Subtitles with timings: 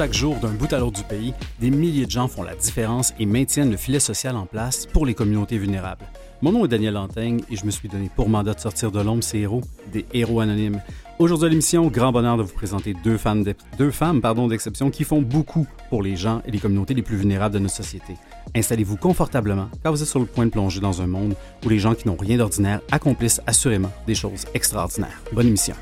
[0.00, 3.12] Chaque jour, d'un bout à l'autre du pays, des milliers de gens font la différence
[3.18, 6.06] et maintiennent le filet social en place pour les communautés vulnérables.
[6.40, 9.00] Mon nom est Daniel Lantaigne et je me suis donné pour mandat de sortir de
[9.02, 9.60] l'ombre ces héros,
[9.92, 10.80] des héros anonymes.
[11.18, 13.44] Aujourd'hui à l'émission, grand bonheur de vous présenter deux femmes,
[13.76, 17.18] deux femmes pardon, d'exception qui font beaucoup pour les gens et les communautés les plus
[17.18, 18.14] vulnérables de notre société.
[18.56, 21.78] Installez-vous confortablement car vous êtes sur le point de plonger dans un monde où les
[21.78, 25.20] gens qui n'ont rien d'ordinaire accomplissent assurément des choses extraordinaires.
[25.34, 25.74] Bonne émission.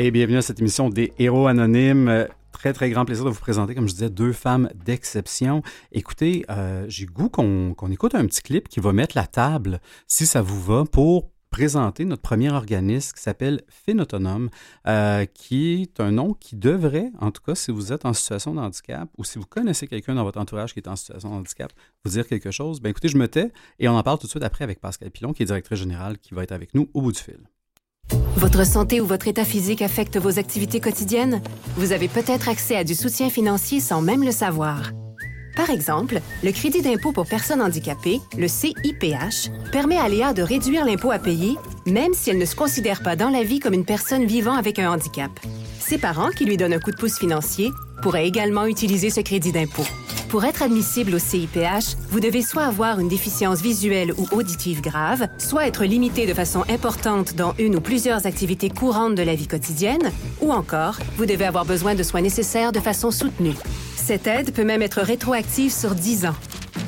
[0.00, 2.28] Et bienvenue à cette émission des Héros Anonymes.
[2.52, 5.60] Très, très grand plaisir de vous présenter, comme je disais, deux femmes d'exception.
[5.90, 10.24] Écoutez, euh, j'ai goût qu'on écoute un petit clip qui va mettre la table, si
[10.24, 14.50] ça vous va, pour présenter notre premier organisme qui s'appelle Phénotonome,
[14.86, 18.54] euh, qui est un nom qui devrait, en tout cas, si vous êtes en situation
[18.54, 21.34] de handicap ou si vous connaissez quelqu'un dans votre entourage qui est en situation de
[21.34, 21.72] handicap,
[22.04, 22.80] vous dire quelque chose.
[22.80, 25.10] Ben écoutez, je me tais et on en parle tout de suite après avec Pascal
[25.10, 27.40] Pilon, qui est directrice générale, qui va être avec nous au bout du fil.
[28.36, 31.42] Votre santé ou votre état physique affecte vos activités quotidiennes?
[31.76, 34.92] Vous avez peut-être accès à du soutien financier sans même le savoir.
[35.56, 40.84] Par exemple, le crédit d'impôt pour personnes handicapées, le CIPH, permet à Léa de réduire
[40.84, 43.84] l'impôt à payer, même si elle ne se considère pas dans la vie comme une
[43.84, 45.32] personne vivant avec un handicap.
[45.80, 47.70] Ses parents, qui lui donnent un coup de pouce financier,
[48.02, 49.86] pourraient également utiliser ce crédit d'impôt.
[50.28, 55.26] Pour être admissible au CIPH, vous devez soit avoir une déficience visuelle ou auditive grave,
[55.38, 59.46] soit être limité de façon importante dans une ou plusieurs activités courantes de la vie
[59.46, 60.12] quotidienne,
[60.42, 63.54] ou encore, vous devez avoir besoin de soins nécessaires de façon soutenue.
[63.96, 66.34] Cette aide peut même être rétroactive sur 10 ans.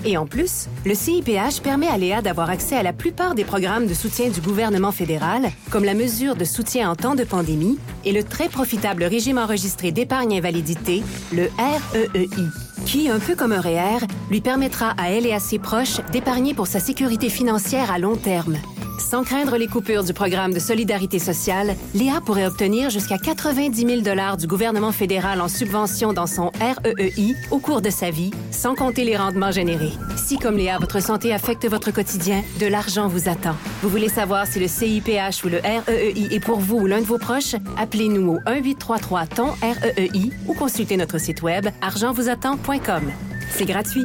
[0.04, 3.86] Et en plus, le CIPH permet à Léa d'avoir accès à la plupart des programmes
[3.86, 8.12] de soutien du gouvernement fédéral, comme la mesure de soutien en temps de pandémie et
[8.12, 11.02] le très profitable régime enregistré d'épargne invalidité,
[11.32, 12.48] le REEI,
[12.86, 16.54] qui, un peu comme un e lui permettra à elle et à ses proches d'épargner
[16.54, 18.56] pour sa sécurité financière à long terme.
[19.00, 24.36] Sans craindre les coupures du programme de solidarité sociale, Léa pourrait obtenir jusqu'à 90 000
[24.36, 29.04] du gouvernement fédéral en subvention dans son REEI au cours de sa vie, sans compter
[29.04, 29.92] les rendements générés.
[30.16, 33.56] Si, comme Léa, votre santé affecte votre quotidien, de l'argent vous attend.
[33.82, 37.06] Vous voulez savoir si le CIPH ou le REEI est pour vous ou l'un de
[37.06, 37.56] vos proches?
[37.78, 43.02] Appelez-nous au 1-833-TON-REEI ou consultez notre site web argentvousattend.com.
[43.50, 44.04] C'est gratuit.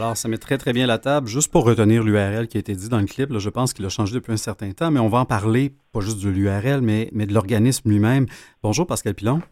[0.00, 1.28] Alors, ça met très, très bien la table.
[1.28, 3.90] Juste pour retenir l'URL qui a été dit dans le clip, je pense qu'il a
[3.90, 7.10] changé depuis un certain temps, mais on va en parler, pas juste de l'URL, mais,
[7.12, 8.24] mais de l'organisme lui-même.
[8.62, 9.42] Bonjour, Pascal Pilon.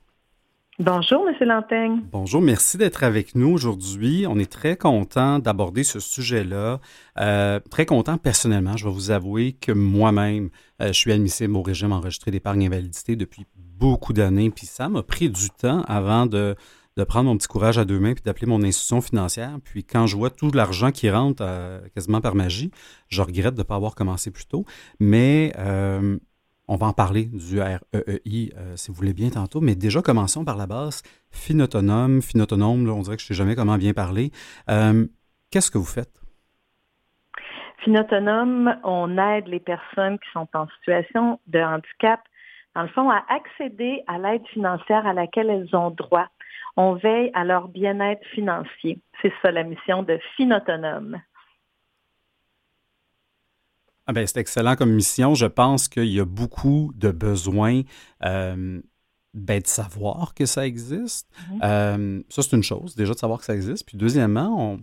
[0.79, 1.47] Bonjour, M.
[1.47, 2.01] Lantaigne.
[2.11, 4.25] Bonjour, merci d'être avec nous aujourd'hui.
[4.27, 6.81] On est très content d'aborder ce sujet-là.
[7.21, 10.49] Euh, très content personnellement, je vais vous avouer que moi-même,
[10.81, 15.03] euh, je suis admissible au régime enregistré d'épargne invalidité depuis beaucoup d'années, puis ça m'a
[15.03, 16.57] pris du temps avant de
[16.99, 19.53] de prendre mon petit courage à deux mains puis d'appeler mon institution financière.
[19.65, 22.73] Puis quand je vois tout l'argent qui rentre euh, quasiment par magie,
[23.09, 24.65] je regrette de ne pas avoir commencé plus tôt.
[24.99, 26.19] Mais euh,
[26.67, 29.61] on va en parler du REEI, euh, si vous voulez bien tantôt.
[29.61, 31.05] Mais déjà, commençons par la base.
[31.31, 34.33] Finautonome, finautonome, on dirait que je ne sais jamais comment bien parler.
[34.67, 36.21] Qu'est-ce que vous faites?
[37.85, 42.21] Finautonome, on aide les personnes qui sont en situation de handicap,
[42.75, 46.29] dans le fond, à accéder à l'aide financière à laquelle elles ont droit
[46.77, 49.01] on veille à leur bien-être financier.
[49.23, 51.21] C'est ça la mission de Finautonome.
[54.07, 55.35] Ah ben, c'est excellent comme mission.
[55.35, 57.83] Je pense qu'il y a beaucoup de besoins
[58.25, 58.81] euh,
[59.35, 61.29] ben, de savoir que ça existe.
[61.51, 61.61] Mhm.
[61.63, 63.85] Euh, ça, c'est une chose, déjà de savoir que ça existe.
[63.87, 64.79] Puis deuxièmement,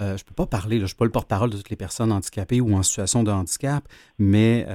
[0.00, 1.76] euh, je ne peux pas parler, je ne suis pas le porte-parole de toutes les
[1.76, 3.86] personnes handicapées ou en situation de handicap,
[4.18, 4.66] mais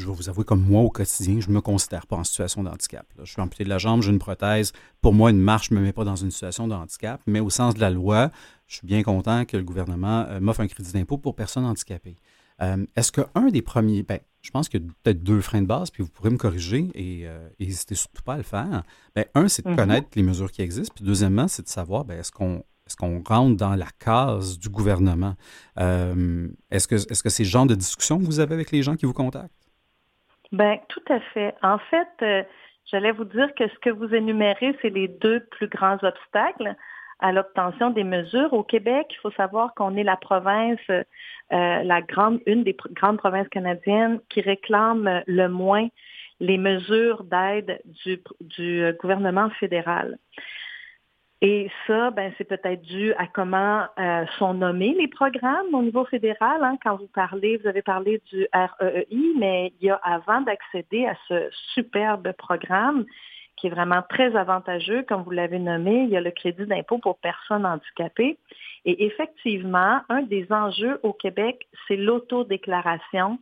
[0.00, 2.62] je vais vous avouer, comme moi au quotidien, je ne me considère pas en situation
[2.62, 3.06] de handicap.
[3.22, 4.72] Je suis amputé de la jambe, j'ai une prothèse.
[5.00, 7.50] Pour moi, une marche ne me met pas dans une situation de handicap, mais au
[7.50, 8.30] sens de la loi,
[8.66, 12.16] je suis bien content que le gouvernement euh, m'offre un crédit d'impôt pour personnes handicapées.
[12.62, 15.66] Euh, est-ce qu'un des premiers, ben, je pense qu'il y a peut-être deux freins de
[15.66, 17.26] base, puis vous pourrez me corriger et
[17.58, 18.82] n'hésitez euh, surtout pas à le faire.
[19.14, 19.76] Ben, un, c'est de mhm.
[19.76, 23.22] connaître les mesures qui existent, puis deuxièmement, c'est de savoir ben, est-ce qu'on est-ce qu'on
[23.24, 25.36] rentre dans la case du gouvernement?
[25.76, 28.96] est-ce que est-ce que c'est le genre de discussion que vous avez avec les gens
[28.96, 29.69] qui vous contactent?
[30.52, 31.54] Ben, tout à fait.
[31.62, 32.42] En fait, euh,
[32.86, 36.74] j'allais vous dire que ce que vous énumérez, c'est les deux plus grands obstacles
[37.20, 38.52] à l'obtention des mesures.
[38.52, 41.02] Au Québec, il faut savoir qu'on est la province, euh,
[41.50, 45.88] la grande, une des grandes provinces canadiennes qui réclame le moins
[46.40, 50.18] les mesures d'aide du, du gouvernement fédéral.
[51.42, 56.04] Et ça, ben, c'est peut-être dû à comment euh, sont nommés les programmes au niveau
[56.04, 56.62] fédéral.
[56.62, 56.76] Hein.
[56.84, 61.16] Quand vous parlez, vous avez parlé du REEI, mais il y a avant d'accéder à
[61.28, 63.06] ce superbe programme
[63.56, 66.98] qui est vraiment très avantageux, comme vous l'avez nommé, il y a le crédit d'impôt
[66.98, 68.38] pour personnes handicapées.
[68.86, 73.38] Et effectivement, un des enjeux au Québec, c'est l'autodéclaration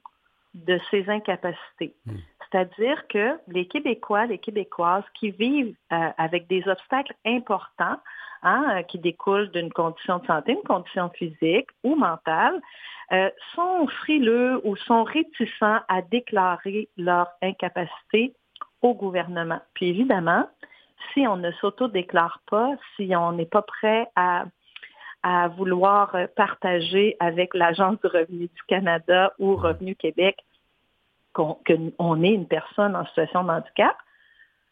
[0.54, 1.94] de ces incapacités.
[2.06, 2.16] Hmm.
[2.50, 7.98] C'est-à-dire que les Québécois, les Québécoises qui vivent euh, avec des obstacles importants,
[8.42, 12.60] hein, euh, qui découlent d'une condition de santé, une condition physique ou mentale,
[13.12, 18.34] euh, sont frileux ou sont réticents à déclarer leur incapacité
[18.80, 19.60] au gouvernement.
[19.74, 20.48] Puis évidemment,
[21.12, 24.44] si on ne s'auto-déclare pas, si on n'est pas prêt à,
[25.22, 30.44] à vouloir partager avec l'Agence du revenu du Canada ou Revenu Québec
[31.38, 33.96] qu'on est une personne en situation de handicap,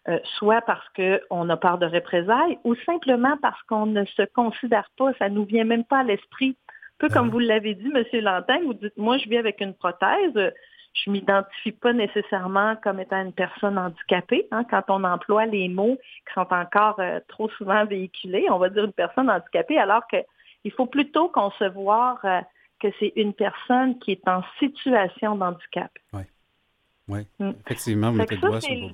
[0.09, 4.89] euh, soit parce qu'on a peur de représailles ou simplement parce qu'on ne se considère
[4.97, 6.57] pas, ça ne nous vient même pas à l'esprit.
[6.69, 8.05] Un peu comme vous l'avez dit, M.
[8.23, 13.01] Lantin, vous dites, moi, je vis avec une prothèse, je ne m'identifie pas nécessairement comme
[13.01, 14.47] étant une personne handicapée.
[14.51, 14.65] Hein.
[14.71, 18.85] quand on emploie les mots qui sont encore euh, trop souvent véhiculés, on va dire
[18.85, 22.41] une personne handicapée, alors qu'il faut plutôt concevoir euh,
[22.81, 25.91] que c'est une personne qui est en situation de handicap.
[27.09, 27.51] Oui, mm.
[27.67, 28.89] effectivement, vous mettez le doigt sur le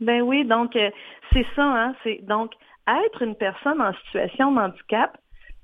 [0.00, 0.90] Ben oui, donc euh,
[1.32, 2.52] c'est ça, hein, c'est donc
[2.86, 5.16] être une personne en situation de handicap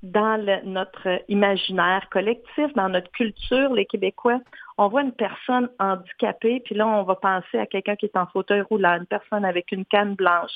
[0.03, 4.39] dans notre imaginaire collectif, dans notre culture, les Québécois,
[4.77, 8.25] on voit une personne handicapée, puis là, on va penser à quelqu'un qui est en
[8.27, 10.51] fauteuil roulant, une personne avec une canne blanche.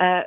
[0.00, 0.22] Euh,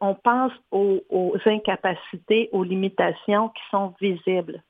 [0.00, 4.62] on pense aux, aux, incapacités, aux limitations qui sont visibles.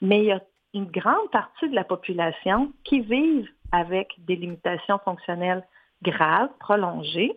[0.00, 0.40] Mais il y a
[0.74, 5.66] une grande partie de la population qui vivent avec des limitations fonctionnelles
[6.02, 7.32] graves, prolongées,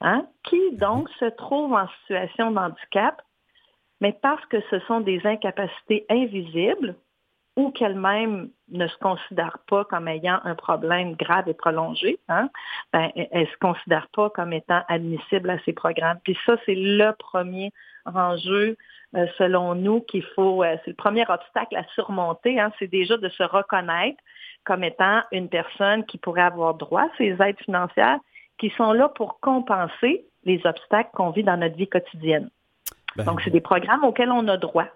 [0.00, 3.22] hein, qui donc se trouvent en situation de handicap,
[4.00, 6.96] mais parce que ce sont des incapacités invisibles
[7.56, 12.48] ou qu'elles-mêmes ne se considèrent pas comme ayant un problème grave et prolongé, hein,
[12.92, 16.18] ben, elles ne se considèrent pas comme étant admissibles à ces programmes.
[16.24, 17.70] Puis ça, c'est le premier
[18.06, 18.76] enjeu,
[19.14, 23.18] euh, selon nous, qu'il faut, euh, c'est le premier obstacle à surmonter, hein, c'est déjà
[23.18, 24.18] de se reconnaître
[24.64, 28.18] comme étant une personne qui pourrait avoir droit à ces aides financières
[28.58, 32.50] qui sont là pour compenser les obstacles qu'on vit dans notre vie quotidienne.
[33.16, 34.86] Ben Donc, c'est des programmes auxquels on a droit.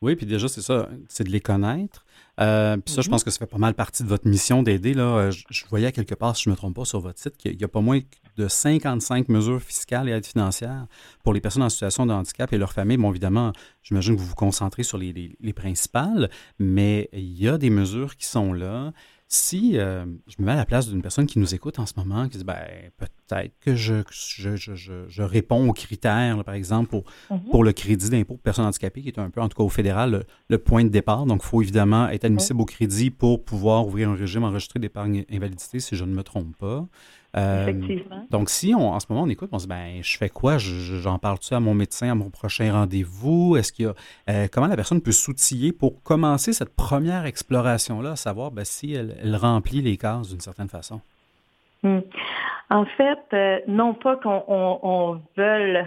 [0.00, 2.04] Oui, puis déjà, c'est ça, c'est de les connaître.
[2.40, 3.12] Euh, puis ça, je mhm.
[3.12, 4.94] pense que ça fait pas mal partie de votre mission d'aider.
[4.94, 5.30] Là.
[5.30, 7.60] Je, je, voyais quelque part, si je ne me trompe pas, sur votre site, qu'il
[7.60, 8.00] y a pas moins
[8.36, 10.86] de 55 mesures fiscales et aides financières
[11.24, 12.96] pour les personnes en situation de handicap et leurs familles.
[12.96, 13.52] Bon, évidemment,
[13.82, 16.30] j'imagine que vous vous concentrez sur les, les principales,
[16.60, 18.92] mais il y a des mesures qui sont là
[19.30, 21.92] si euh, je me mets à la place d'une personne qui nous écoute en ce
[21.98, 22.56] moment, qui dit ben,
[22.96, 24.74] peut-être que je, je, je,
[25.06, 27.50] je, réponds aux critères, par exemple, pour, mhm.
[27.50, 29.68] pour le crédit d'impôt pour personnes handicapées, qui est un peu, en tout cas au
[29.68, 31.26] fédéral, le, point de départ.
[31.26, 35.26] Donc, il faut évidemment être admissible au crédit pour pouvoir ouvrir un régime enregistré d'épargne
[35.30, 36.86] invalidité, si je ne me trompe pas.
[37.36, 37.72] Euh,
[38.30, 40.56] donc, si on, en ce moment on écoute, on se dit, ben, je fais quoi?
[40.58, 43.56] J'en parle-tu à mon médecin à mon prochain rendez-vous?
[43.56, 43.94] Est-ce qu'il y a,
[44.30, 48.94] euh, comment la personne peut s'outiller pour commencer cette première exploration-là, à savoir ben, si
[48.94, 51.00] elle, remplit les cases d'une certaine façon?
[51.82, 52.00] Hmm.
[52.70, 55.86] En fait, euh, non pas qu'on on, veuille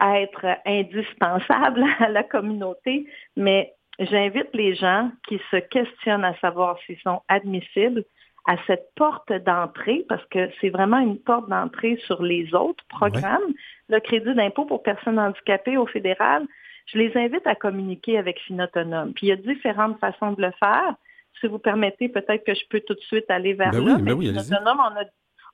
[0.00, 3.06] être indispensable à la communauté,
[3.36, 8.04] mais j'invite les gens qui se questionnent à savoir s'ils sont admissibles
[8.46, 13.52] à cette porte d'entrée, parce que c'est vraiment une porte d'entrée sur les autres programmes,
[13.88, 16.46] le crédit d'impôt pour personnes handicapées au fédéral,
[16.86, 19.12] je les invite à communiquer avec Finautonome.
[19.12, 20.94] Puis il y a différentes façons de le faire.
[21.40, 23.94] Si vous permettez, peut-être que je peux tout de suite aller vers ben là.
[23.96, 25.04] Oui, ben oui, Finautonome, on a,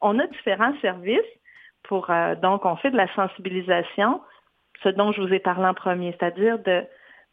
[0.01, 1.21] on a différents services.
[1.83, 4.21] Pour, euh, donc, on fait de la sensibilisation,
[4.83, 6.85] ce dont je vous ai parlé en premier, c'est-à-dire de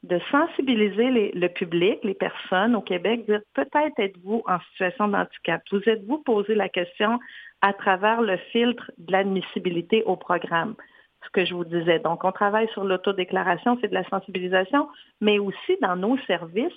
[0.03, 5.61] de sensibiliser le public, les personnes au Québec, dire peut-être êtes-vous en situation de handicap.
[5.71, 7.19] Vous êtes-vous posé la question
[7.61, 10.75] à travers le filtre de l'admissibilité au programme,
[11.23, 11.99] ce que je vous disais.
[11.99, 14.89] Donc, on travaille sur l'autodéclaration, c'est de la sensibilisation,
[15.21, 16.73] mais aussi dans nos services.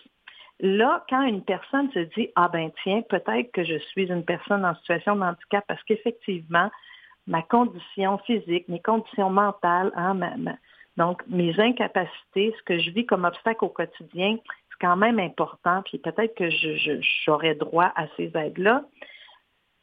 [0.61, 4.65] Là, quand une personne se dit, ah ben tiens, peut-être que je suis une personne
[4.65, 6.71] en situation de handicap parce qu'effectivement,
[7.27, 10.53] ma condition physique, mes conditions mentales, hein, ma,
[10.97, 15.83] donc, mes incapacités, ce que je vis comme obstacle au quotidien, c'est quand même important.
[15.85, 16.49] Puis peut-être que
[17.25, 18.85] j'aurais droit à ces aides-là.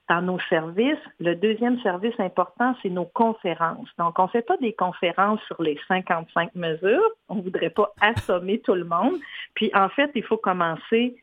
[0.10, 3.88] Dans nos services, le deuxième service important, c'est nos conférences.
[3.98, 7.10] Donc, on ne fait pas des conférences sur les 55 mesures.
[7.29, 9.13] On ne voudrait pas assommer tout le monde.
[9.53, 11.15] Puis, en fait, il faut commencer.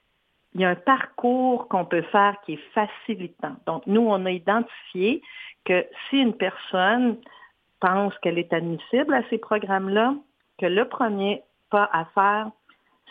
[0.54, 3.56] Il y a un parcours qu'on peut faire qui est facilitant.
[3.66, 5.22] Donc, nous, on a identifié
[5.64, 7.18] que si une personne
[7.80, 10.14] pense qu'elle est admissible à ces programmes-là,
[10.58, 12.50] que le premier pas à faire,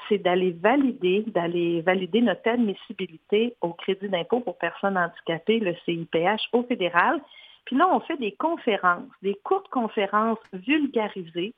[0.08, 6.50] c'est d'aller valider, d'aller valider notre admissibilité au crédit d'impôt pour personnes handicapées, le CIPH,
[6.54, 7.22] au fédéral.
[7.66, 11.54] Puis là, on fait des conférences, des courtes conférences vulgarisées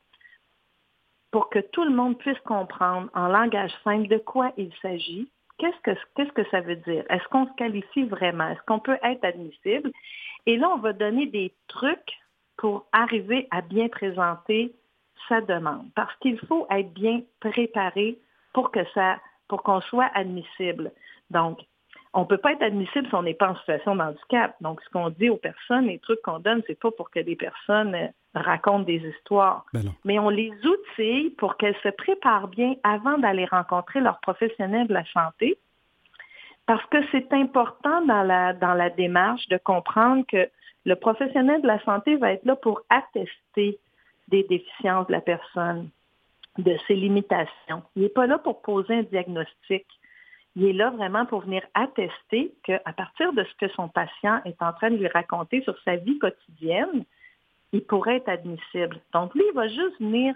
[1.32, 5.80] pour que tout le monde puisse comprendre en langage simple de quoi il s'agit, qu'est-ce
[5.82, 9.24] que, qu'est-ce que ça veut dire, est-ce qu'on se qualifie vraiment, est-ce qu'on peut être
[9.24, 9.92] admissible?
[10.46, 12.21] Et là, on va donner des trucs
[12.62, 14.72] pour arriver à bien présenter
[15.28, 18.20] sa demande, parce qu'il faut être bien préparé
[18.54, 20.92] pour que ça, pour qu'on soit admissible.
[21.32, 21.60] Donc,
[22.14, 24.56] on ne peut pas être admissible si on n'est pas en situation de handicap.
[24.62, 27.36] Donc, ce qu'on dit aux personnes, les trucs qu'on donne, c'est pas pour que des
[27.36, 29.66] personnes euh, racontent des histoires.
[29.74, 34.88] Ben Mais on les outille pour qu'elles se préparent bien avant d'aller rencontrer leurs professionnels
[34.88, 35.58] de la santé.
[36.68, 40.48] Parce que c'est important dans la, dans la démarche de comprendre que
[40.86, 43.80] le professionnel de la santé va être là pour attester
[44.28, 45.90] des déficiences de la personne
[46.58, 47.84] de ses limitations.
[47.96, 49.86] Il n'est pas là pour poser un diagnostic.
[50.56, 54.62] Il est là vraiment pour venir attester qu'à partir de ce que son patient est
[54.62, 57.06] en train de lui raconter sur sa vie quotidienne,
[57.72, 59.00] il pourrait être admissible.
[59.14, 60.36] Donc, lui, il va juste venir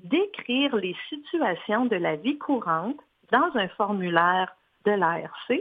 [0.00, 2.98] décrire les situations de la vie courante
[3.30, 4.54] dans un formulaire
[4.84, 5.52] de l'ARC,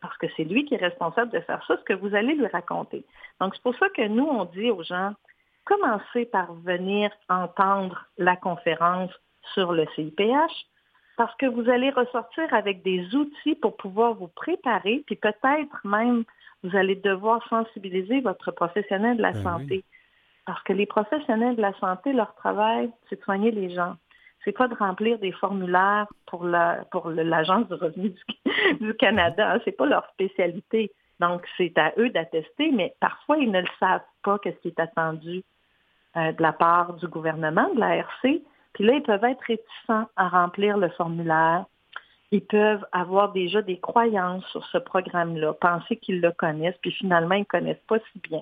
[0.00, 2.46] parce que c'est lui qui est responsable de faire ça, ce que vous allez lui
[2.46, 3.04] raconter.
[3.40, 5.12] Donc, c'est pour ça que nous, on dit aux gens,
[5.64, 9.10] commencez par venir entendre la conférence
[9.54, 10.66] sur le CIPH
[11.16, 16.24] parce que vous allez ressortir avec des outils pour pouvoir vous préparer, puis peut-être même
[16.62, 19.84] vous allez devoir sensibiliser votre professionnel de la ben santé.
[20.46, 23.96] Parce que les professionnels de la santé, leur travail, c'est de soigner les gens.
[24.48, 28.14] C'est pas de remplir des formulaires pour la pour l'Agence du revenu
[28.80, 29.52] du, Canada.
[29.52, 29.60] Hein.
[29.66, 30.90] C'est pas leur spécialité.
[31.20, 34.80] Donc, c'est à eux d'attester, mais parfois, ils ne le savent pas, qu'est-ce qui est
[34.80, 35.42] attendu
[36.16, 38.42] euh, de la part du gouvernement, de la RC.
[38.72, 41.66] Puis là, ils peuvent être réticents à remplir le formulaire.
[42.32, 47.34] Ils peuvent avoir déjà des croyances sur ce programme-là, penser qu'ils le connaissent, puis finalement,
[47.34, 48.40] ils ne connaissent pas si bien.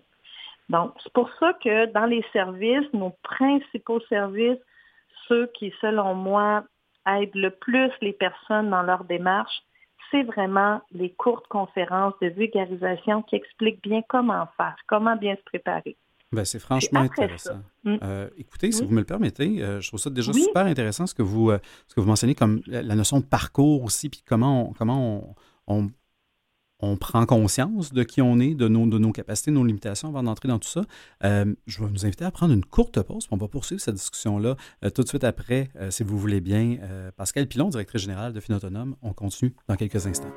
[0.69, 4.61] Donc, c'est pour ça que dans les services, nos principaux services,
[5.29, 6.65] ceux qui, selon moi,
[7.07, 9.63] aident le plus les personnes dans leur démarche,
[10.11, 15.43] c'est vraiment les courtes conférences de vulgarisation qui expliquent bien comment faire, comment bien se
[15.45, 15.97] préparer.
[16.33, 17.61] Ben, c'est franchement intéressant.
[17.85, 17.97] Mm.
[18.03, 21.15] Euh, écoutez, si vous me le permettez, euh, je trouve ça déjà super intéressant ce
[21.15, 24.71] que vous, euh, ce que vous mentionnez comme la, notion de parcours aussi, puis comment
[24.71, 25.35] on, comment
[25.69, 25.91] on, on,
[26.99, 30.23] prend conscience de qui on est, de nos, de nos capacités, de nos limitations avant
[30.23, 30.85] d'entrer dans tout ça.
[31.23, 34.57] je vais vous inviter à prendre une courte pause, on va poursuivre cette discussion-là
[34.95, 36.79] tout de suite après, si vous voulez bien.
[37.17, 40.33] Pascal Pilon, directrice générale de Finautonome, on continue dans quelques instants.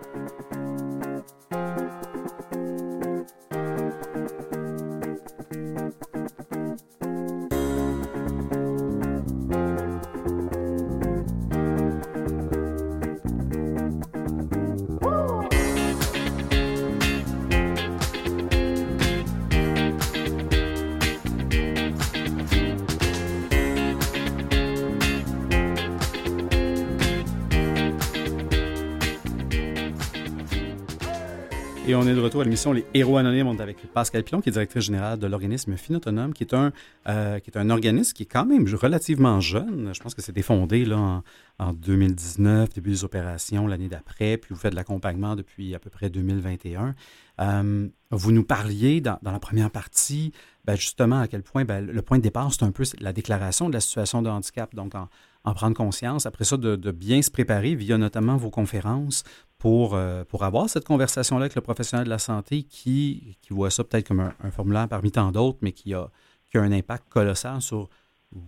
[31.89, 33.47] Et on est de retour à l'émission Les Héros Anonymes.
[33.47, 36.71] On est avec Pascal Pilon, qui est directrice générale de l'organisme Finautonome, qui est, un,
[37.07, 39.89] euh, qui est un organisme qui est quand même relativement jeune.
[39.91, 41.23] Je pense que c'était fondé là,
[41.57, 45.89] en, 2019, début des opérations, l'année d'après, puis vous faites de l'accompagnement depuis à peu
[45.89, 46.93] près 2021.
[47.41, 50.31] Euh, vous nous parliez dans, la première partie,
[50.65, 53.67] ben, justement, à quel point ben, le point de départ, c'est un peu la déclaration
[53.67, 54.75] de la situation de handicap.
[54.75, 55.09] Donc, en,
[55.43, 56.25] en prendre conscience.
[56.25, 59.23] Après ça, de, bien se préparer via notamment vos conférences
[59.59, 63.69] pour, euh, pour avoir cette conversation-là avec le professionnel de la santé qui, qui voit
[63.69, 66.07] ça peut-être comme un, formulaire parmi tant d'autres, mais qui a,
[66.49, 67.89] qui a un impact colossal sur,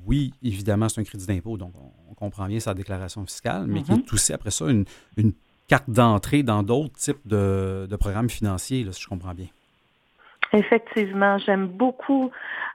[0.06, 3.91] oui, évidemment, c'est un crédit d'impôt, donc on, comprend bien sa déclaration fiscale, mais qui
[3.91, 4.13] est mm-hmm.
[4.13, 4.86] aussi après ça une,
[5.18, 5.32] une
[5.68, 9.48] carte d'entrée dans d'autres types de, de programmes financiers, là, si je comprends bien.
[10.53, 12.30] Effectivement, j'aime beaucoup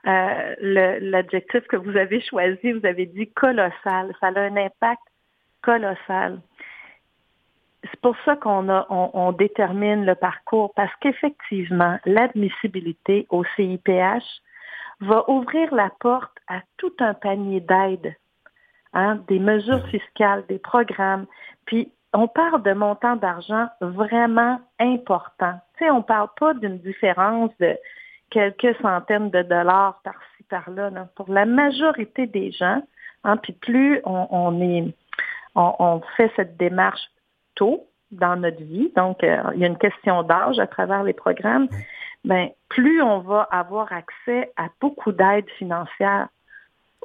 [0.06, 0.54] euh,
[1.00, 2.72] l'adjectif que vous avez choisi.
[2.72, 4.14] Vous avez dit colossal.
[4.20, 5.02] Ça a un impact
[5.62, 6.40] colossal.
[7.90, 14.24] C'est pour ça qu'on on, détermine le parcours, parce qu'effectivement, l'admissibilité au CIPH
[15.00, 18.14] va ouvrir la porte à tout un panier d'aides,
[18.94, 21.26] hein, des mesures fiscales, des programmes.
[21.66, 25.60] Puis on parle de montants d'argent vraiment importants.
[25.76, 27.76] Tu sais, on ne parle pas d'une différence de
[28.30, 30.90] quelques centaines de dollars par-ci, par-là.
[31.14, 32.82] Pour la majorité des gens,
[33.24, 34.94] hein, puis plus on, est,
[35.54, 37.02] on, fait cette démarche
[38.12, 41.68] dans notre vie, donc euh, il y a une question d'âge à travers les programmes,
[42.24, 46.28] ben, plus on va avoir accès à beaucoup d'aides financières.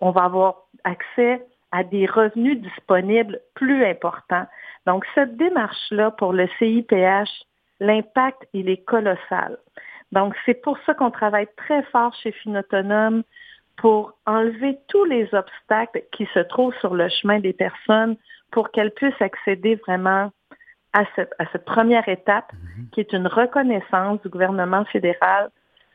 [0.02, 4.48] On va avoir accès à des revenus disponibles plus importants.
[4.88, 7.30] Donc, cette démarche-là pour le CIPH,
[7.80, 9.58] l'impact, il est colossal.
[10.12, 13.24] Donc, c'est pour ça qu'on travaille très fort chez Finautonome
[13.78, 18.18] pour enlever tous les obstacles qui se trouvent sur le chemin des personnes
[18.52, 20.32] pour qu'elles puissent accéder vraiment
[20.94, 22.90] à cette, à cette première étape mhm.
[22.92, 25.50] qui est une reconnaissance du gouvernement fédéral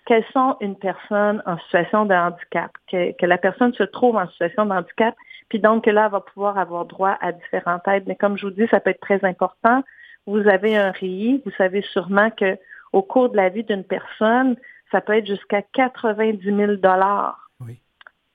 [0.07, 4.29] qu'elles sont une personne en situation de handicap, que, que, la personne se trouve en
[4.29, 5.17] situation de handicap,
[5.49, 8.05] puis donc que là, elle va pouvoir avoir droit à différentes aides.
[8.07, 9.83] Mais comme je vous dis, ça peut être très important.
[10.27, 12.57] Vous avez un RI, vous savez sûrement que
[12.93, 14.57] au cours de la vie d'une personne,
[14.93, 17.51] ça peut être jusqu'à 90 000 dollars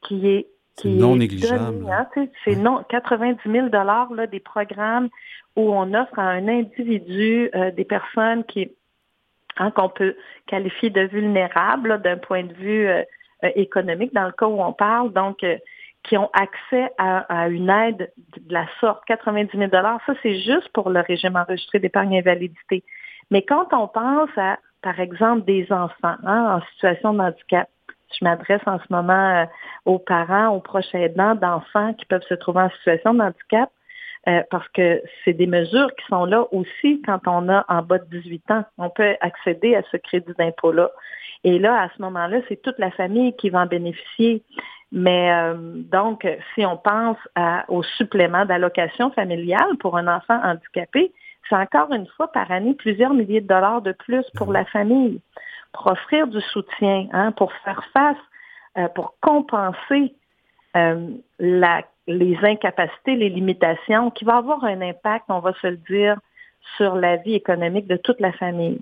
[0.02, 0.48] qui est
[0.86, 1.86] non négligeable.
[1.90, 2.08] Hein,
[2.46, 5.10] c'est non 90 000 dollars là des programmes
[5.56, 8.72] où on offre à un individu euh, des personnes qui
[9.58, 10.16] hein, qu'on peut
[10.48, 13.04] qualifier de vulnérables d'un point de vue euh,
[13.44, 15.46] euh, économique dans le cas où on parle donc
[16.04, 19.04] qui ont accès à, une aide de la sorte.
[19.06, 22.84] 90 000 dollars ça c'est juste pour le régime enregistré d'épargne invalidité.
[23.30, 27.70] Mais quand on pense à par exemple des enfants hein, en situation de handicap
[28.20, 29.46] je m'adresse en ce moment
[29.86, 33.70] aux parents, aux proches aidants d'enfants qui peuvent se trouver en situation de handicap.
[34.28, 37.98] Euh, parce que c'est des mesures qui sont là aussi quand on a en bas
[37.98, 38.64] de 18 ans.
[38.78, 40.92] On peut accéder à ce crédit d'impôt-là.
[41.44, 44.44] Et là, à ce moment-là, c'est toute la famille qui va en bénéficier.
[44.92, 47.18] Mais euh, donc, si on pense
[47.68, 51.12] au supplément d'allocation familiale pour un enfant handicapé,
[51.50, 55.20] c'est encore une fois par année plusieurs milliers de dollars de plus pour la famille,
[55.74, 58.18] pour offrir du soutien, hein, pour faire face,
[58.78, 60.14] euh, pour compenser
[60.74, 66.20] la les incapacités, les limitations, qui va avoir un impact, on va se le dire,
[66.78, 68.80] sur la vie économique de toute la famille.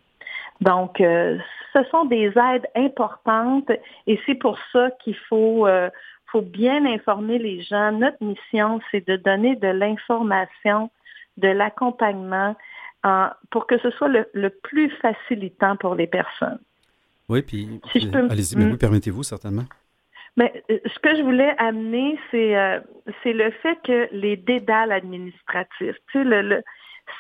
[0.62, 1.38] Donc, euh,
[1.74, 3.72] ce sont des aides importantes
[4.08, 5.90] et c'est pour ça qu'il faut, euh,
[6.28, 7.92] faut bien informer les gens.
[7.92, 10.90] Notre mission, c'est de donner de l'information,
[11.38, 12.56] de l'accompagnement
[13.50, 16.60] pour que ce soit le, plus facilitant pour les personnes.
[17.30, 17.80] Oui, puis
[18.30, 19.66] allez-y, mais oui, permettez-vous certainement.
[20.36, 22.80] Mais euh, ce que je voulais amener, c'est euh,
[23.24, 26.64] c'est le fait que les dédales administratifs, tu sais, le,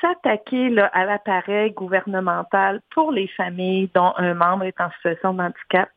[0.01, 5.89] s'attaquer à l'appareil gouvernemental pour les familles dont un membre est en situation de handicap,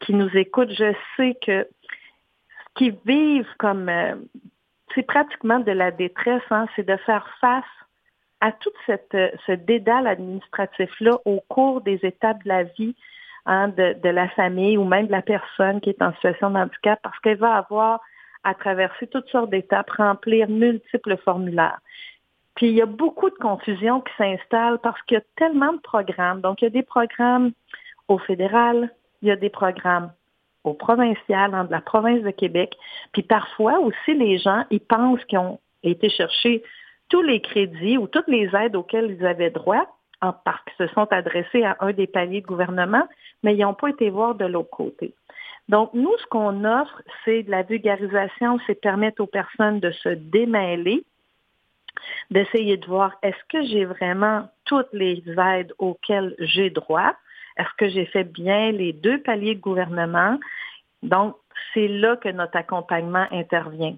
[0.00, 4.14] qui nous écoutent, je sais que ce qu'ils vivent comme euh,
[4.94, 7.64] c'est pratiquement de la détresse, hein, c'est de faire face
[8.40, 12.94] à tout cette, ce dédale administratif-là au cours des étapes de la vie
[13.50, 17.00] Hein, de, la famille ou même de la personne qui est en situation de handicap
[17.02, 17.98] parce qu'elle va avoir
[18.44, 21.80] à traverser toutes sortes d'étapes, remplir multiples formulaires.
[22.56, 25.78] Puis il y a beaucoup de confusion qui s'installe parce qu'il y a tellement de
[25.78, 26.42] programmes.
[26.42, 27.52] Donc, il y a des programmes
[28.08, 28.90] au fédéral,
[29.22, 30.12] il y a des programmes
[30.64, 32.76] au provincial, dans la province de Québec.
[33.14, 36.62] Puis parfois aussi, les gens, ils pensent qu'ils ont été chercher
[37.08, 39.86] tous les crédits ou toutes les aides auxquelles ils avaient droit
[40.20, 43.06] en qu'ils se sont adressés à un des paliers de gouvernement,
[43.42, 45.14] mais ils n'ont pas été voir de l'autre côté.
[45.68, 50.08] Donc, nous, ce qu'on offre, c'est de la vulgarisation, c'est permettre aux personnes de se
[50.08, 51.04] démêler,
[52.30, 57.12] d'essayer de voir est-ce que j'ai vraiment toutes les aides auxquelles j'ai droit?
[57.58, 60.38] Est-ce que j'ai fait bien les deux paliers de gouvernement?
[61.02, 61.36] Donc,
[61.74, 63.96] c'est là que notre accompagnement intervient.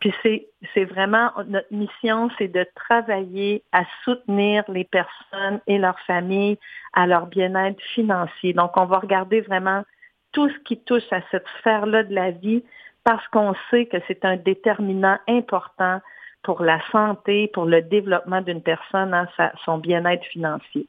[0.00, 6.58] Puis c'est vraiment notre mission, c'est de travailler à soutenir les personnes et leurs familles
[6.92, 8.52] à leur bien-être financier.
[8.52, 9.84] Donc, on va regarder vraiment
[10.32, 12.62] tout ce qui touche à cette sphère-là de la vie
[13.02, 16.00] parce qu'on sait que c'est un déterminant important
[16.42, 19.26] pour la santé, pour le développement d'une personne, hein,
[19.64, 20.86] son bien-être financier.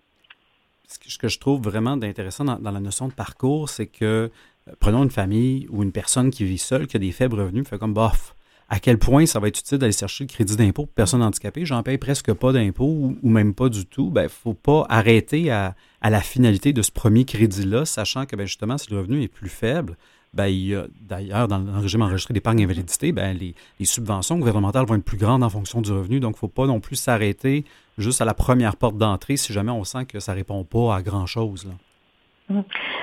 [0.87, 4.29] Ce que je trouve vraiment intéressant dans, dans, la notion de parcours, c'est que
[4.67, 7.67] euh, prenons une famille ou une personne qui vit seule, qui a des faibles revenus,
[7.67, 8.33] fait comme bof,
[8.69, 11.65] à quel point ça va être utile d'aller chercher le crédit d'impôt pour personnes handicapées.
[11.65, 12.85] J'en paye presque pas d'impôt
[13.21, 14.07] ou, même pas du tout.
[14.07, 18.35] Il ben, ne faut pas arrêter à, la finalité de ce premier crédit-là, sachant que
[18.35, 19.97] ben, justement, si le revenu est plus faible,
[20.35, 23.55] ben, il y a d'ailleurs dans le régime enregistré d'épargne invalidité, ben, les,
[23.85, 26.19] subventions gouvernementales vont être plus grandes en fonction du revenu.
[26.19, 27.65] Donc, il ne faut pas non plus s'arrêter
[27.97, 30.95] juste à la première porte d'entrée si jamais on sent que ça ne répond pas
[30.95, 31.67] à grand-chose.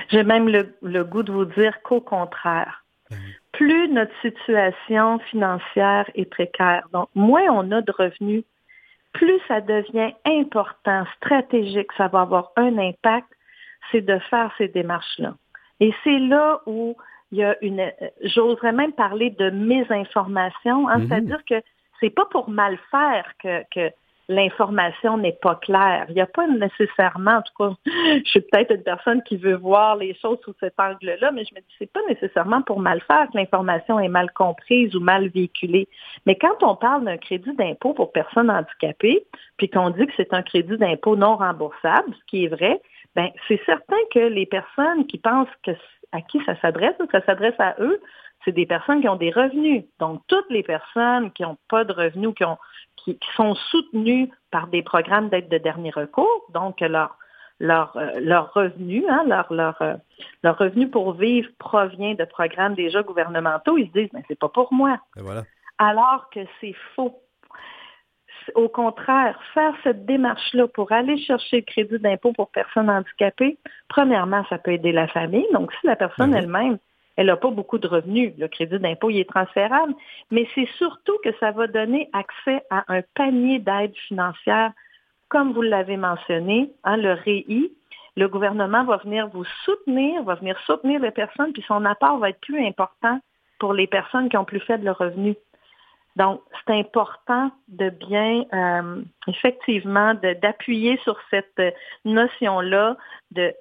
[0.09, 2.85] J'ai même le goût de vous dire qu'au contraire,
[3.51, 8.43] plus notre situation financière est précaire, donc moins on a de revenus,
[9.13, 13.27] plus ça devient important, stratégique, ça va avoir un impact,
[13.91, 15.33] c'est de faire ces démarches-là.
[15.79, 16.95] Et c'est là où
[17.31, 17.91] il y a une,
[18.21, 21.07] j'oserais même parler de mésinformation, hein, mm-hmm.
[21.07, 21.55] c'est-à-dire que
[21.99, 23.91] c'est pas pour mal faire que,
[24.29, 26.05] l'information n'est pas claire.
[26.09, 27.75] Il n'y a pas nécessairement, en tout cas,
[28.25, 31.55] je suis peut-être une personne qui veut voir les choses sous cet angle-là, mais je
[31.55, 35.29] me dis c'est pas nécessairement pour mal faire que l'information est mal comprise ou mal
[35.29, 35.87] véhiculée.
[36.25, 39.25] Mais quand on parle d'un crédit d'impôt pour personnes handicapées,
[39.57, 42.81] puis qu'on dit que c'est un crédit d'impôt non remboursable, ce qui est vrai,
[43.15, 45.71] ben c'est certain que les personnes qui pensent que
[46.11, 47.99] à qui ça s'adresse, ça s'adresse à eux,
[48.45, 49.83] c'est des personnes qui ont des revenus.
[49.99, 52.57] Donc, toutes les personnes qui n'ont pas de revenus, qui, ont,
[53.15, 57.17] qui, sont soutenues par des programmes d'aide de dernier recours, donc leur,
[57.59, 59.95] leur, euh, leur revenu, hein, leur, leur, euh,
[60.43, 64.49] leur revenu pour vivre provient de programmes déjà gouvernementaux, ils se disent, mais c'est pas
[64.49, 64.99] pour moi.
[65.15, 65.43] voilà.
[65.77, 67.21] Alors que c'est faux.
[68.55, 73.57] Au contraire, faire cette démarche-là pour aller chercher le crédit d'impôt pour personnes handicapées,
[73.89, 75.45] premièrement, ça peut aider la famille.
[75.53, 76.77] Donc, si la personne ben elle-même
[77.17, 78.33] elle n'a pas beaucoup de revenus.
[78.37, 79.93] Le crédit d'impôt, il est transférable,
[80.31, 84.71] mais c'est surtout que ça va donner accès à un panier d'aide financière,
[85.27, 87.71] comme vous l'avez mentionné, hein, le REI.
[88.15, 92.29] Le gouvernement va venir vous soutenir, va venir soutenir les personnes, puis son apport va
[92.29, 93.19] être plus important
[93.59, 95.35] pour les personnes qui ont plus faible revenu.
[96.15, 101.61] Donc, c'est important de bien, euh, effectivement, d'appuyer sur cette
[102.05, 102.97] notion-là
[103.31, 103.53] de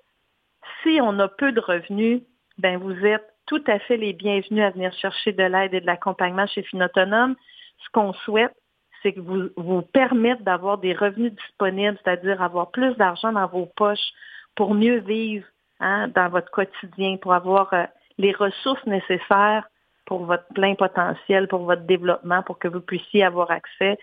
[0.83, 2.23] si on a peu de revenus,
[2.59, 5.87] ben vous êtes tout à fait les bienvenus à venir chercher de l'aide et de
[5.87, 7.37] l'accompagnement chez Finautonome.
[7.85, 8.55] Ce qu'on souhaite,
[9.03, 13.67] c'est que vous vous permettre d'avoir des revenus disponibles, c'est-à-dire avoir plus d'argent dans vos
[13.77, 14.13] poches
[14.55, 15.47] pour mieux vivre
[15.81, 17.85] hein, dans votre quotidien, pour avoir euh,
[18.19, 19.69] les ressources nécessaires
[20.07, 23.99] pour votre plein potentiel, pour votre développement, pour que vous puissiez avoir accès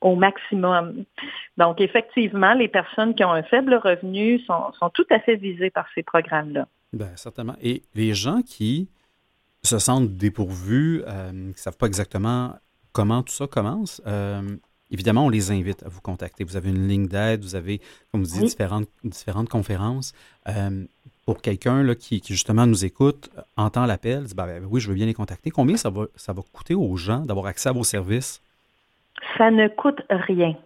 [0.00, 1.04] au maximum.
[1.58, 5.70] Donc, effectivement, les personnes qui ont un faible revenu sont, sont tout à fait visées
[5.70, 6.66] par ces programmes-là.
[6.92, 7.56] Bien, certainement.
[7.62, 8.88] Et les gens qui
[9.62, 12.56] se sentent dépourvus, euh, qui ne savent pas exactement
[12.92, 14.56] comment tout ça commence, euh,
[14.90, 16.44] évidemment, on les invite à vous contacter.
[16.44, 20.12] Vous avez une ligne d'aide, vous avez, comme vous dites, différentes, différentes conférences.
[20.48, 20.84] Euh,
[21.26, 24.94] pour quelqu'un qui, qui, justement, nous écoute, entend l'appel, dit ben, ben, Oui, je veux
[24.94, 25.50] bien les contacter.
[25.50, 28.42] Combien ça va, ça va coûter aux gens d'avoir accès à vos services?
[29.38, 30.56] Ça ne coûte rien.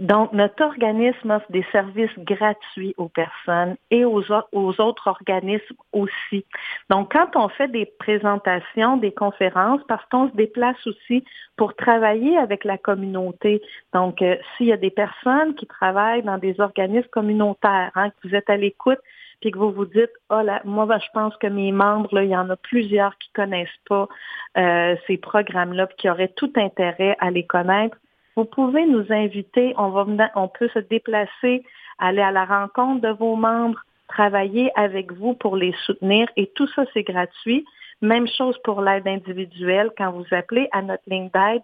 [0.00, 6.44] Donc, notre organisme offre des services gratuits aux personnes et aux, autres organismes aussi.
[6.90, 11.24] Donc, quand on fait des présentations, des conférences, parce qu'on se déplace aussi
[11.56, 13.62] pour travailler avec la communauté.
[13.92, 18.28] Donc, euh, s'il y a des personnes qui travaillent dans des organismes communautaires, hein, que
[18.28, 18.98] vous êtes à l'écoute,
[19.40, 22.24] puis que vous vous dites, oh là, moi, ben, je pense que mes membres, là,
[22.24, 24.08] il y en a plusieurs qui connaissent pas
[24.56, 27.96] euh, ces programmes-là, puis qui auraient tout intérêt à les connaître
[28.36, 31.64] vous pouvez nous inviter, on, va, on peut se déplacer,
[31.98, 36.68] aller à la rencontre de vos membres, travailler avec vous pour les soutenir et tout
[36.68, 37.64] ça, c'est gratuit.
[38.02, 39.90] Même chose pour l'aide individuelle.
[39.96, 41.62] Quand vous appelez à notre ligne d'aide,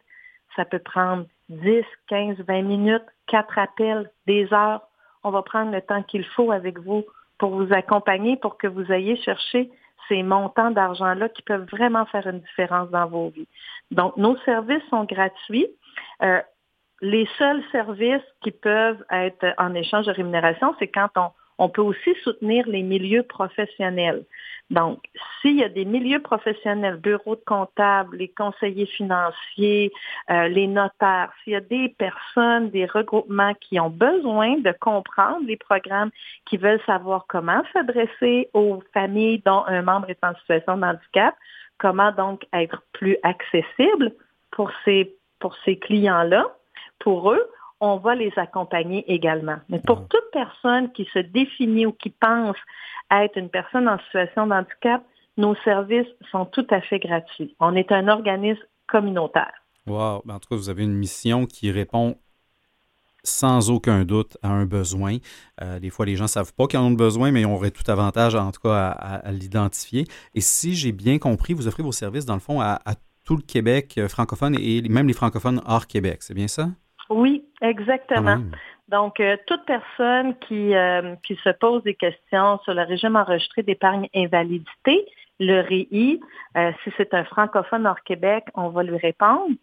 [0.56, 4.80] ça peut prendre 10, 15, 20 minutes, quatre appels, des heures.
[5.24, 7.04] On va prendre le temps qu'il faut avec vous
[7.38, 9.70] pour vous accompagner, pour que vous ayez cherché
[10.08, 13.48] ces montants d'argent-là qui peuvent vraiment faire une différence dans vos vies.
[13.90, 15.66] Donc, nos services sont gratuits.
[16.22, 16.40] Euh,
[17.02, 21.82] les seuls services qui peuvent être en échange de rémunération, c'est quand on, on peut
[21.82, 24.24] aussi soutenir les milieux professionnels.
[24.70, 25.00] Donc,
[25.40, 29.92] s'il y a des milieux professionnels, bureaux de comptables, les conseillers financiers,
[30.30, 35.44] euh, les notaires, s'il y a des personnes, des regroupements qui ont besoin de comprendre
[35.44, 36.10] les programmes,
[36.46, 41.34] qui veulent savoir comment s'adresser aux familles dont un membre est en situation de handicap,
[41.78, 44.12] comment donc être plus accessible
[44.52, 46.46] pour ces, pour ces clients-là,
[47.02, 47.42] pour eux,
[47.80, 49.56] on va les accompagner également.
[49.68, 50.06] Mais pour ah.
[50.08, 52.56] toute personne qui se définit ou qui pense
[53.10, 55.02] être une personne en situation de handicap,
[55.36, 57.56] nos services sont tout à fait gratuits.
[57.58, 59.52] On est un organisme communautaire.
[59.86, 60.22] Wow!
[60.24, 62.16] Ben, en tout cas, vous avez une mission qui répond
[63.24, 65.18] sans aucun doute à un besoin.
[65.60, 67.70] Euh, des fois, les gens ne savent pas qu'ils en ont besoin, mais on aurait
[67.70, 70.06] tout avantage, en tout cas, à, l'identifier.
[70.34, 73.36] Et si j'ai bien compris, vous offrez vos services, dans le fond, à, à tout
[73.36, 76.18] le Québec euh, francophone et même les francophones hors Québec.
[76.22, 76.68] C'est bien ça?
[77.14, 78.38] Oui, exactement.
[78.88, 83.62] Donc, euh, toute personne qui, euh, qui se pose des questions sur le régime enregistré
[83.62, 85.06] d'épargne invalidité,
[85.40, 86.20] le REI,
[86.56, 89.54] euh, si c'est un francophone hors Québec, on va lui répondre.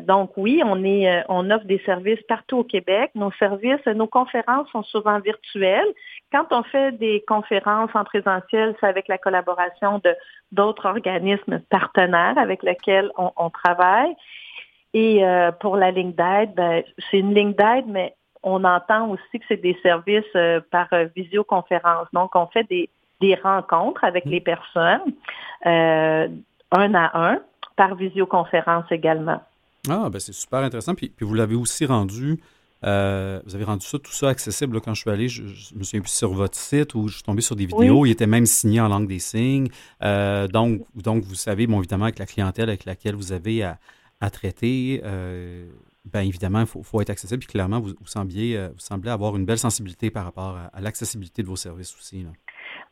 [0.00, 3.12] donc oui, on est, on offre des services partout au Québec.
[3.14, 5.92] Nos services, nos conférences sont souvent virtuelles.
[6.32, 10.14] Quand on fait des conférences en présentiel, c'est avec la collaboration de
[10.50, 14.14] d'autres organismes partenaires avec lesquels on, on travaille.
[14.92, 19.38] Et euh, pour la ligne d'aide, ben, c'est une ligne d'aide, mais on entend aussi
[19.38, 22.08] que c'est des services euh, par euh, visioconférence.
[22.12, 22.88] Donc, on fait des,
[23.20, 25.14] des rencontres avec les personnes,
[25.64, 27.38] un à un,
[27.76, 29.40] par visioconférence également.
[29.88, 30.94] Ah, ben c'est super intéressant.
[30.94, 32.40] Puis, puis vous l'avez aussi rendu
[32.82, 34.80] vous avez rendu ça, tout ça accessible.
[34.80, 37.42] quand je suis allé, je, me souviens plus sur votre site où je suis tombé
[37.42, 38.06] sur des vidéos.
[38.06, 39.68] Il était même signé en langue des signes.
[40.00, 43.76] Donc, donc, vous savez, bon, évidemment, avec la clientèle avec laquelle vous avez à,
[44.28, 45.64] traiter, euh,
[46.04, 47.40] bien évidemment, il faut, être accessible.
[47.40, 51.42] Puis clairement, vous, vous, sembliez, vous semblez avoir une belle sensibilité par rapport à, l'accessibilité
[51.42, 52.26] de vos services aussi.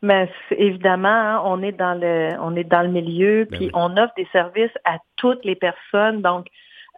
[0.01, 3.97] Mais évidemment, hein, on est dans le on est dans le milieu, ben puis on
[3.97, 6.23] offre des services à toutes les personnes.
[6.23, 6.47] Donc,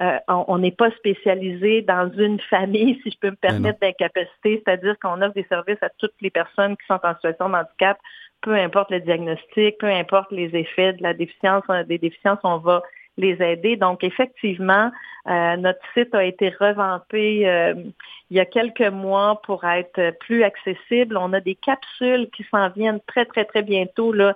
[0.03, 4.63] euh, on n'est pas spécialisé dans une famille, si je peux me ben permettre, d'incapacité,
[4.65, 7.99] c'est-à-dire qu'on offre des services à toutes les personnes qui sont en situation de handicap,
[8.41, 12.59] peu importe le diagnostic, peu importe les effets de la déficience, euh, des déficiences, on
[12.59, 12.83] va
[13.21, 13.77] les aider.
[13.77, 14.91] Donc, effectivement,
[15.29, 17.47] euh, notre site a été revampé
[18.31, 21.17] il y a quelques mois pour être plus accessible.
[21.17, 24.13] On a des capsules qui s'en viennent très, très, très bientôt.
[24.13, 24.35] Là.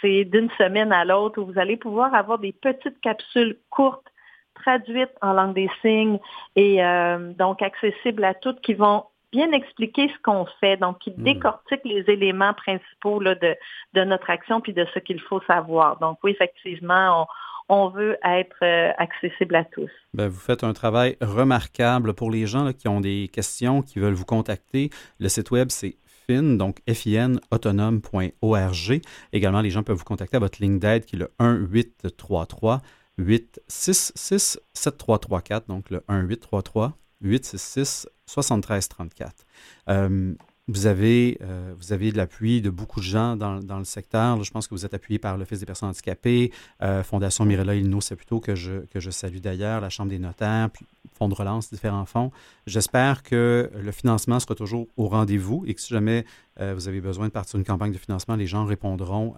[0.00, 4.06] C'est d'une semaine à l'autre où vous allez pouvoir avoir des petites capsules courtes
[4.54, 6.18] traduites en langue des signes
[6.56, 11.10] et euh, donc accessibles à toutes qui vont bien expliquer ce qu'on fait, donc qui
[11.10, 11.22] hmm.
[11.22, 13.56] décortiquent les éléments principaux de,
[13.92, 15.98] de notre action puis de ce qu'il faut savoir.
[15.98, 17.26] Donc oui, effectivement,
[17.68, 19.90] on, veut être euh, accessible à tous.
[20.14, 24.14] Bien, vous faites un travail remarquable pour les gens qui ont des questions, qui veulent
[24.14, 24.90] vous contacter.
[25.18, 29.00] Le site web, c'est fin, donc fin autonome.org.
[29.32, 32.82] Également, les gens peuvent vous contacter à votre ligne d'aide qui est le 1833
[33.18, 39.46] 866 7334, donc le 1833 866 7334.
[39.88, 40.34] Euh,
[40.68, 44.42] vous avez, euh, vous avez de l'appui de beaucoup de gens dans, dans le secteur.
[44.42, 46.52] je pense que vous êtes appuyé par l'Office des personnes handicapées,
[46.82, 50.70] euh, Fondation Mirella Ilno plutôt que je, que je salue d'ailleurs, la Chambre des notaires,
[51.14, 52.30] Fonds de relance, différents fonds.
[52.66, 56.26] J'espère que le financement sera toujours au rendez-vous et que si jamais
[56.60, 59.34] euh, vous avez besoin de partir d'une campagne de financement, les gens répondront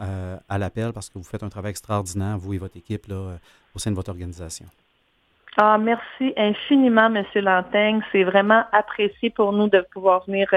[0.48, 3.12] à l'appel parce que vous faites un travail extraordinaire, vous et votre équipe,
[3.74, 4.66] au sein de votre organisation.
[5.60, 7.24] Ah, merci infiniment, M.
[7.34, 8.00] Lantaigne.
[8.12, 10.48] C'est vraiment apprécié pour nous de pouvoir venir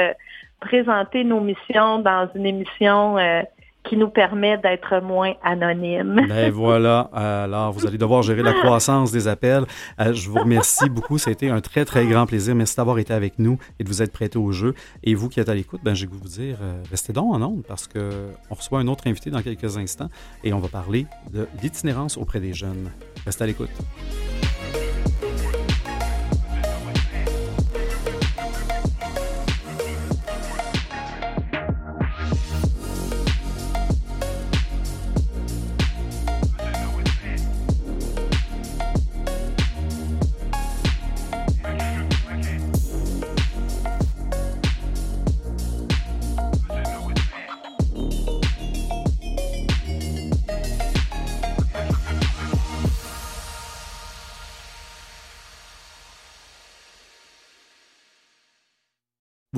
[0.59, 3.41] présenter nos missions dans une émission euh,
[3.83, 6.21] qui nous permet d'être moins anonymes.
[6.29, 7.09] Ben voilà.
[7.13, 9.65] Alors, vous allez devoir gérer la croissance des appels.
[9.99, 11.17] Euh, je vous remercie beaucoup.
[11.17, 12.53] Ça a été un très, très grand plaisir.
[12.53, 14.75] Merci d'avoir été avec nous et de vous être prêté au jeu.
[15.03, 17.41] Et vous qui êtes à l'écoute, ben, je vais vous dire, euh, restez donc en
[17.41, 20.09] ondes parce qu'on reçoit un autre invité dans quelques instants
[20.43, 22.91] et on va parler de l'itinérance auprès des jeunes.
[23.25, 23.71] Restez à l'écoute.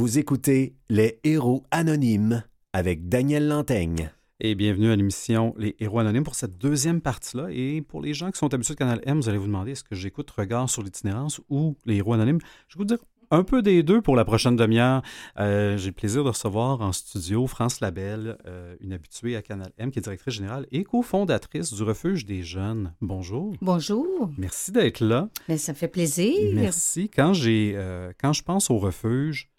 [0.03, 4.11] Vous écoutez Les Héros Anonymes avec Daniel Lantaigne.
[4.41, 7.47] Et bienvenue à l'émission Les Héros Anonymes pour cette deuxième partie-là.
[7.51, 9.85] Et pour les gens qui sont habitués de Canal M, vous allez vous demander est-ce
[9.85, 12.39] que j'écoute Regard sur l'itinérance ou Les Héros Anonymes?
[12.67, 12.97] Je vais vous dire
[13.31, 15.03] un peu des deux pour la prochaine demi-heure.
[15.39, 19.71] Euh, j'ai le plaisir de recevoir en studio France Labelle, euh, une habituée à Canal
[19.77, 22.93] M, qui est directrice générale et cofondatrice du Refuge des jeunes.
[22.99, 23.55] Bonjour.
[23.61, 24.29] Bonjour.
[24.37, 25.29] Merci d'être là.
[25.47, 26.51] Mais ça fait plaisir.
[26.55, 27.09] Merci.
[27.09, 29.52] Quand, j'ai, euh, quand je pense au refuge,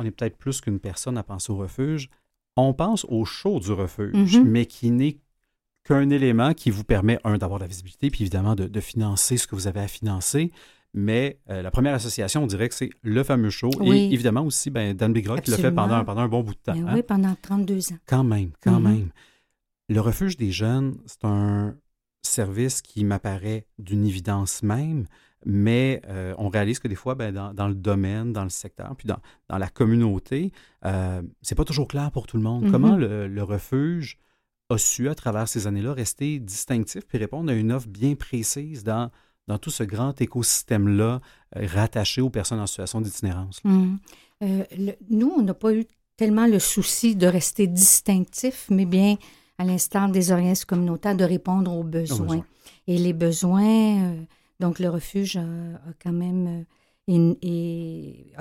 [0.00, 2.08] on est peut-être plus qu'une personne à penser au refuge.
[2.56, 4.48] On pense au show du refuge, mhm.
[4.48, 5.18] mais qui n'est
[5.84, 9.54] qu'un élément qui vous permet, un, d'avoir la visibilité, puis évidemment de, financer ce que
[9.54, 10.52] vous avez à financer.
[10.92, 13.70] Mais euh, la première association, on dirait que c'est le fameux show.
[13.84, 16.58] Et évidemment aussi, ben, Dan Bigra qui l'a fait pendant, pendant un bon bout de
[16.58, 16.74] temps.
[16.74, 16.94] Ben hein.
[16.94, 17.98] Oui, pendant 32 ans.
[18.06, 18.88] Quand même, quand mhm.
[18.88, 19.10] même.
[19.88, 21.76] Le refuge des jeunes, c'est un
[22.22, 25.06] service qui m'apparaît d'une évidence même,
[25.46, 29.08] mais euh, on réalise que des fois, ben, dans, le domaine, dans le secteur, puis
[29.08, 30.52] dans, la communauté,
[30.84, 32.70] euh, c'est pas toujours clair pour tout le monde.
[32.70, 33.26] Comment mm-hmm.
[33.26, 34.18] le, refuge
[34.68, 38.84] a su, à travers ces années-là, rester distinctif puis répondre à une offre bien précise
[38.84, 39.10] dans,
[39.48, 41.20] dans tout ce grand écosystème-là
[41.56, 43.60] euh, rattaché aux personnes en situation d'itinérance?
[43.64, 43.96] Mm.
[44.42, 44.64] Euh,
[45.08, 45.84] nous, on n'a pas eu
[46.16, 49.16] tellement le souci de rester distinctif, mais bien,
[49.58, 52.44] à l'instar des organismes communautaires, de répondre aux besoins.
[52.86, 54.16] Et les besoins
[54.60, 55.42] donc, le refuge a,
[56.02, 56.66] quand même
[57.08, 57.34] euh,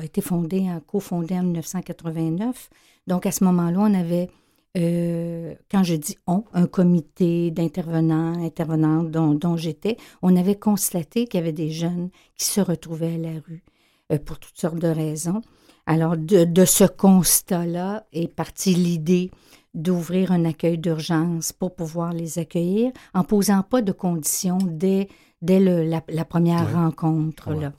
[0.03, 2.69] été fondé, cofondé en 1989.
[3.08, 4.29] Donc, à ce moment-là, on avait,
[4.77, 11.39] euh, quand je dis on, un comité d'intervenants, intervenantes dont, j'étais, on avait constaté qu'il
[11.39, 13.63] y avait des jeunes qui se retrouvaient à la rue
[14.12, 15.41] euh, pour toutes sortes de raisons.
[15.86, 19.32] Alors, de, de ce constat-là est partie l'idée
[19.73, 25.08] d'ouvrir un accueil d'urgence pour pouvoir les accueillir en posant pas de conditions dès
[25.41, 27.54] dès la, première rencontre.
[27.54, 27.73] Là.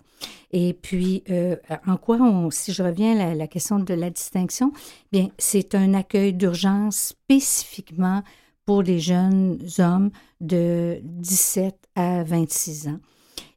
[0.52, 4.72] Et puis, euh, en quoi, on, si je reviens à la, question de la distinction,
[5.12, 8.22] bien, c'est un accueil d'urgence spécifiquement
[8.66, 13.00] pour les jeunes hommes de 17 à 26 ans.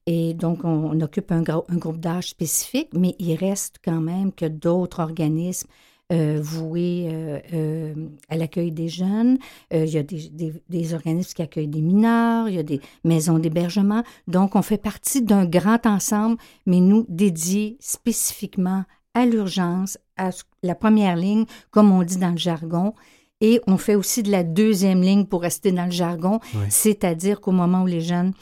[0.06, 4.46] Et donc, on, occupe un, un groupe d'âge spécifique, mais il reste quand même que
[4.46, 5.70] d'autres organismes
[6.14, 7.94] voués euh, euh,
[8.30, 9.38] à l'accueil des jeunes.
[9.72, 13.40] il y a des, des, organismes qui accueillent des mineurs, il y a des maisons
[13.40, 14.04] d'hébergement.
[14.28, 20.30] Donc, on fait partie d'un grand ensemble, mais nous dédiés spécifiquement à l'urgence, à
[20.62, 22.94] la première ligne, comme on dit dans le jargon.
[23.42, 27.52] Et on fait aussi de la deuxième ligne pour rester dans le jargon, c'est-à-dire qu'au
[27.52, 28.34] moment où les jeunes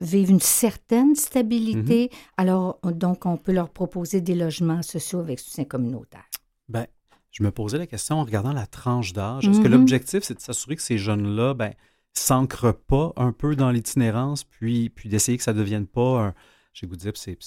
[0.00, 2.32] vivent une certaine stabilité, mm-hmm.
[2.36, 6.24] alors donc on peut leur proposer des logements sociaux avec soutien communautaire.
[6.68, 6.86] Ben,
[7.30, 9.46] je me posais la question en regardant la tranche d'âge.
[9.48, 9.70] Est-ce que mm-hmm.
[9.70, 11.72] l'objectif, c'est de s'assurer que ces jeunes-là ben,
[12.12, 16.34] s'ancrent pas un peu dans l'itinérance, puis, puis d'essayer que ça ne devienne pas un.
[16.72, 17.38] J'ai goût de dire, c'est,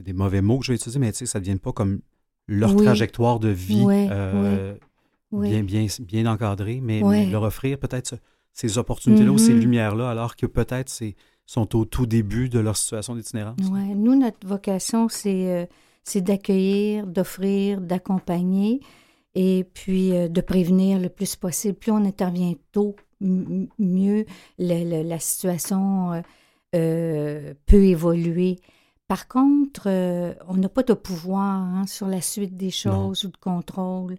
[0.00, 2.00] des mauvais mots que je vais utiliser, mais tu sais, ça ne devienne pas comme
[2.46, 4.74] leur trajectoire de vie euh,
[5.32, 8.14] bien, bien, bien encadrée, mais, leur offrir peut-être
[8.52, 9.60] ces opportunités-là ou ces mm-hmm.
[9.60, 11.16] lumières-là, alors que peut-être c'est
[11.48, 13.56] sont au tout début de leur situation d'itinérance.
[13.72, 15.66] Oui, nous, notre vocation, c'est, euh,
[16.04, 18.80] c'est d'accueillir, d'offrir, d'accompagner
[19.40, 21.78] et puis euh, de prévenir le plus possible.
[21.78, 24.26] Plus on intervient tôt, mieux
[24.58, 26.20] la situation euh,
[26.74, 28.56] euh, peut évoluer.
[29.06, 29.88] Par contre,
[30.48, 34.16] on n'a pas de pouvoir hein, sur la suite des choses ou de contrôle.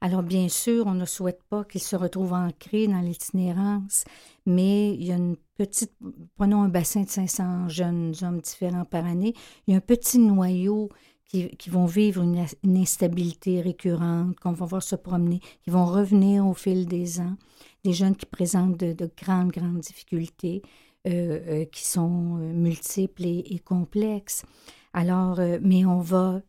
[0.00, 4.04] Alors, bien sûr, on ne souhaite pas qu'ils se retrouvent ancrés dans l'itinérance,
[4.46, 5.92] mais il y a une petite,
[6.36, 9.34] prenons un bassin de 500 jeunes hommes différents par année,
[9.66, 10.88] il y a un petit noyau
[11.32, 16.54] qui, vont vivre une, instabilité récurrente, qu'on va voir se promener, qui vont revenir au
[16.54, 17.36] fil des ans,
[17.84, 20.62] des jeunes qui présentent de, grandes, grandes difficultés,
[21.08, 24.44] euh, euh, qui sont euh, multiples et, complexes.
[24.92, 26.42] Alors, mais on va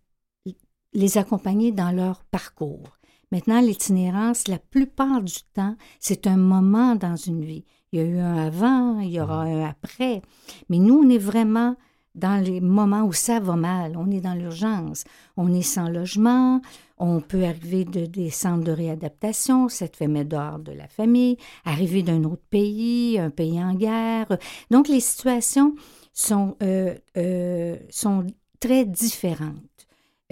[0.92, 2.98] les accompagner dans leur parcours.
[3.32, 7.64] Maintenant, l'itinérance, la plupart du temps, c'est un moment dans une vie.
[7.92, 10.22] Il y a eu un avant, il y aura un après.
[10.70, 11.78] Mais nous, on est vraiment
[12.16, 15.04] dans les moments où ça va mal, on est dans l'urgence,
[15.36, 16.62] on est sans logement,
[16.98, 21.38] on peut arriver de des centres de réadaptation, cette fait mettre dehors de la famille,
[21.66, 24.38] arriver d'un autre pays, un pays en guerre.
[24.70, 25.74] Donc les situations
[26.14, 28.26] sont, euh, euh, sont
[28.60, 29.58] très différentes.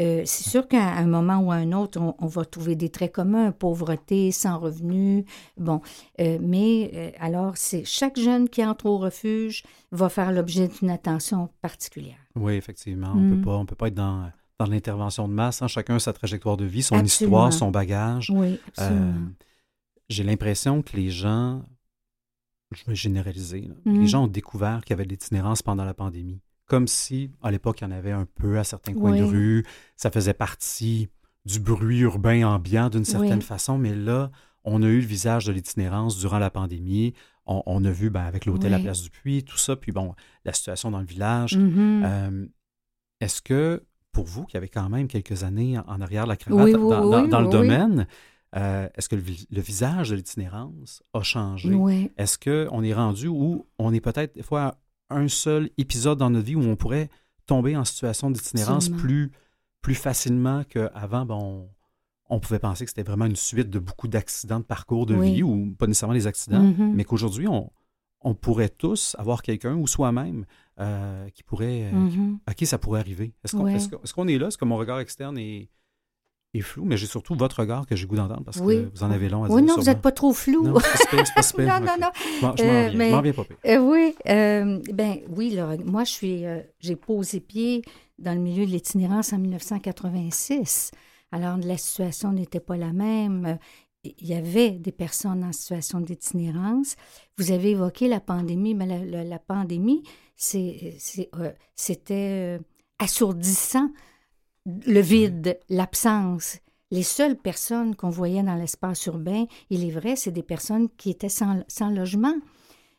[0.02, 3.12] Euh, c'est sûr qu'à un moment ou à un autre, on, va trouver des traits
[3.12, 5.26] communs, pauvreté, sans revenus.
[5.58, 5.82] Bon,
[6.20, 10.90] euh, mais euh, alors, c'est chaque jeune qui entre au refuge va faire l'objet d'une
[10.90, 12.18] attention particulière.
[12.36, 13.12] Oui, effectivement.
[13.14, 13.76] On ne peut mm.
[13.76, 15.62] pas être dans, dans l'intervention de masse.
[15.62, 15.68] Hein.
[15.68, 18.32] Chacun a sa trajectoire de vie, son histoire, son bagage.
[18.32, 19.30] Oui, absolument.
[20.10, 21.64] J'ai l'impression que les gens,
[22.72, 24.08] je vais généraliser, les mm.
[24.08, 27.82] gens ont découvert qu'il y avait de l'itinérance pendant la pandémie comme si, à l'époque,
[27.82, 29.66] il y en avait un peu à certains coins de rue.
[29.98, 31.10] Ça faisait partie
[31.44, 34.32] du bruit urbain ambiant d'une certaine façon, mais là,
[34.64, 37.14] on a eu le visage de l'itinérance durant la pandémie.
[37.46, 40.54] On, a vu ben, avec l'hôtel à Place du Puy, tout ça, puis bon, la
[40.54, 41.58] situation dans le village.
[41.58, 42.04] Mm-hmm.
[42.06, 42.46] Euh,
[43.20, 46.72] est-ce que, pour vous, qui avez quand même quelques années en, arrière de la cravate
[46.72, 48.08] dans, le domaine,
[48.56, 51.70] euh, est-ce que le, visage de l'itinérance a changé?
[52.16, 54.78] Est-ce qu'on est rendu où on est peut-être des fois
[55.12, 57.10] un seul épisode dans notre vie où on pourrait
[57.46, 59.32] tomber en situation d'itinérance plus,
[59.82, 61.26] plus facilement qu'avant.
[61.26, 61.70] Bon,
[62.30, 65.44] on, pouvait penser que c'était vraiment une suite de beaucoup d'accidents de parcours de vie,
[65.44, 66.94] ou pas nécessairement des accidents, mm-hmm.
[66.94, 67.72] mais qu'aujourd'hui, on,
[68.22, 70.46] on pourrait tous avoir quelqu'un ou soi-même
[70.80, 71.92] euh, qui pourrait.
[71.92, 72.38] Euh, mm-hmm.
[72.46, 73.34] à qui ça pourrait arriver.
[73.44, 74.48] Est-ce qu'on est, est, là?
[74.48, 75.70] Est-ce que mon regard externe est,
[76.54, 79.12] est flou, mais j'ai surtout votre regard que j'ai goût d'entendre parce que vous en
[79.12, 79.56] avez long à dire.
[79.56, 80.64] Oui, non, vous n'êtes pas trop flou.
[80.68, 82.08] Non, c'est pas super, non, non,
[82.42, 82.54] non.
[82.58, 86.44] je m'en euh, viens, pas euh, oui, euh, ben, oui, moi, je suis,
[86.80, 87.84] j'ai posé pied
[88.20, 90.92] dans le milieu de l'itinérance en 1986.
[91.32, 93.58] Alors, la situation n'était pas la même.
[94.04, 96.96] Il y avait des personnes en situation d'itinérance.
[97.38, 100.04] Vous avez évoqué la pandémie, mais la, la pandémie,
[100.36, 101.30] c'était
[103.00, 103.90] assourdissant
[104.66, 106.60] le vide, l'absence.
[106.92, 111.10] Les seules personnes qu'on voyait dans l'espace urbain, il est vrai, c'est des personnes qui
[111.10, 112.36] étaient sans, logement.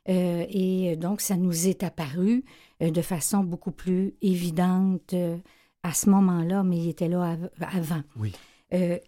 [0.09, 2.45] Euh, et donc, ça nous est apparu
[2.83, 5.37] euh, de façon beaucoup plus évidente euh,
[5.83, 8.03] à ce moment-là, mais il était là avant.
[8.17, 8.33] Oui.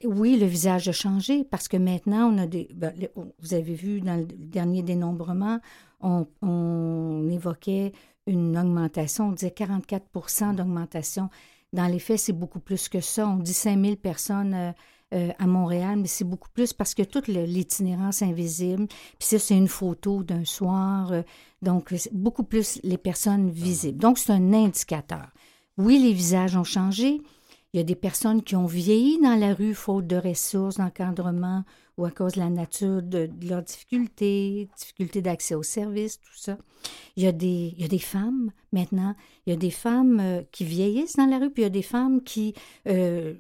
[0.05, 2.69] oui, le visage a changé parce que maintenant, on a des.
[2.75, 2.93] Ben,
[3.41, 5.61] vous avez vu dans le dernier dénombrement,
[6.01, 7.93] on, on évoquait
[8.27, 11.31] une augmentation, on disait 44% d'augmentation
[11.75, 13.29] dans les faits, c'est beaucoup plus que ça.
[13.29, 14.73] On dit 5 000 personnes euh,
[15.13, 19.57] euh, à Montréal, mais c'est beaucoup plus parce que toute l'itinérance invisible, puis ça, c'est
[19.57, 21.23] une photo d'un soir, euh,
[21.63, 23.99] donc beaucoup plus les personnes visibles.
[23.99, 25.27] Donc, c'est un indicateur.
[25.77, 27.21] Oui, les visages ont changé.
[27.75, 31.65] Il y a des personnes qui ont vieilli dans la rue faute de ressources, d'encadrement
[31.99, 36.57] ou à cause de la nature de, leurs difficultés, difficultés d'accès aux services, tout ça.
[37.17, 41.27] Il y, a des, femmes maintenant, il y a des femmes euh, qui vieillissent dans
[41.27, 42.55] la rue, puis il y a des femmes qui,
[42.87, 43.35] euh,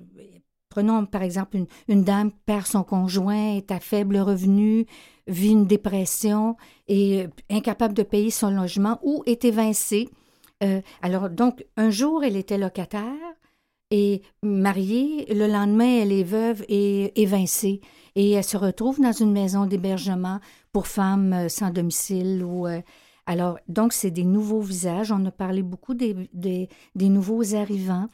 [0.68, 4.87] prenons par exemple une, une, dame perd son conjoint, est à faible revenu,
[5.28, 6.57] vit une dépression
[6.89, 10.09] et euh, incapable de payer son logement ou est évincée.
[11.03, 13.37] alors donc, un jour, elle était locataire
[13.91, 17.80] et mariée, le lendemain, elle est veuve et évincée
[18.16, 20.41] et elle se retrouve dans une maison d'hébergement
[20.72, 22.80] pour femmes euh, sans domicile ou euh,
[23.26, 25.11] alors, donc, c'est des nouveaux visages.
[25.11, 26.68] On a parlé beaucoup des, des,
[27.09, 28.09] nouveaux arrivants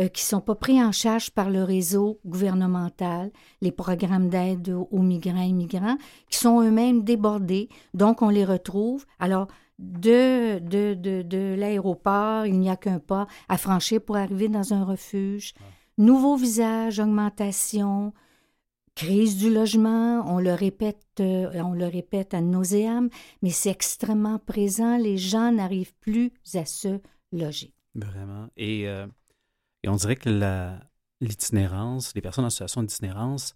[0.00, 4.74] euh, qui ne sont pas pris en charge par le réseau gouvernemental, les programmes d'aide
[4.90, 5.96] aux, migrants et migrants,
[6.28, 7.68] qui sont eux-mêmes débordés.
[7.94, 9.06] Donc, on les retrouve.
[9.20, 9.46] Alors,
[9.78, 14.72] de, de, de, de l'aéroport, il n'y a qu'un pas à franchir pour arriver dans
[14.72, 15.54] un refuge.
[15.98, 18.12] Nouveaux visages, augmentation,
[18.94, 23.08] crise du logement, on le répète, euh, on le répète à nauséam,
[23.42, 24.96] mais c'est extrêmement présent.
[24.96, 27.00] Les gens n'arrivent plus à se
[27.32, 27.72] loger.
[27.94, 28.48] Vraiment.
[28.56, 29.06] Et, euh,
[29.84, 30.28] et on dirait que
[31.20, 33.54] l'itinérance, les personnes en situation d'itinérance,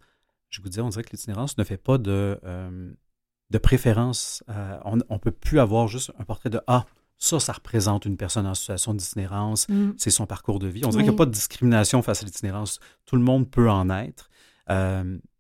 [0.51, 2.93] je vous dis, on dirait que l'itinérance ne fait pas de, euh,
[3.53, 4.43] de préférence.
[4.85, 6.87] on ne peut plus avoir juste un portrait de Ah,
[7.19, 9.93] ça, ça représente une personne en situation d'itinérance, mm.
[9.97, 10.85] c'est son parcours de vie.
[10.85, 12.81] On dirait qu'il n'y a pas de discrimination face à l'itinérance.
[13.07, 14.29] Tout le monde peut en être.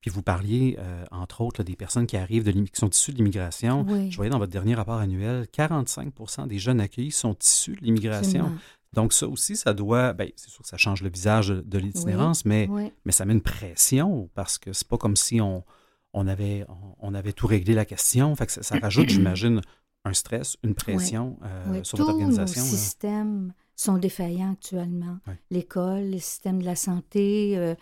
[0.02, 3.18] Puis vous parliez, euh, entre autres, des personnes qui arrivent, de qui sont issues de
[3.18, 3.86] l'immigration.
[4.10, 8.52] Je voyais dans votre dernier rapport annuel, 45% des jeunes accueillis sont issus de l'immigration.
[8.92, 12.44] Donc ça aussi, ça doit, bien, c'est sûr que ça change le visage de l'itinérance,
[12.44, 12.68] mais,
[13.04, 15.64] mais ça met une pression parce que c'est pas comme si on,
[16.12, 16.64] on, avait,
[17.00, 18.34] on, avait tout réglé la question.
[18.36, 19.60] Fait que ça, rajoute, j'imagine,
[20.04, 22.62] un stress, une pression euh, sur votre organisation.
[22.62, 25.18] Tous nos systèmes sont défaillants actuellement.
[25.50, 27.74] L'école, le système de la santé, euh,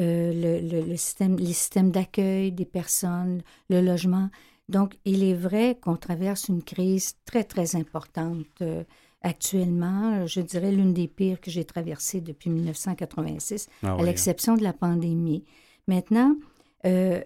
[0.00, 4.30] euh, le, système, les systèmes d'accueil des personnes, le logement.
[4.68, 8.84] Donc, il est vrai qu'on traverse une crise très, très importante euh,
[9.20, 10.26] actuellement.
[10.26, 14.72] Je dirais l'une des pires que j'ai traversées depuis 1986, ah à l'exception de la
[14.72, 15.44] pandémie.
[15.88, 16.36] Maintenant,
[16.86, 17.20] euh,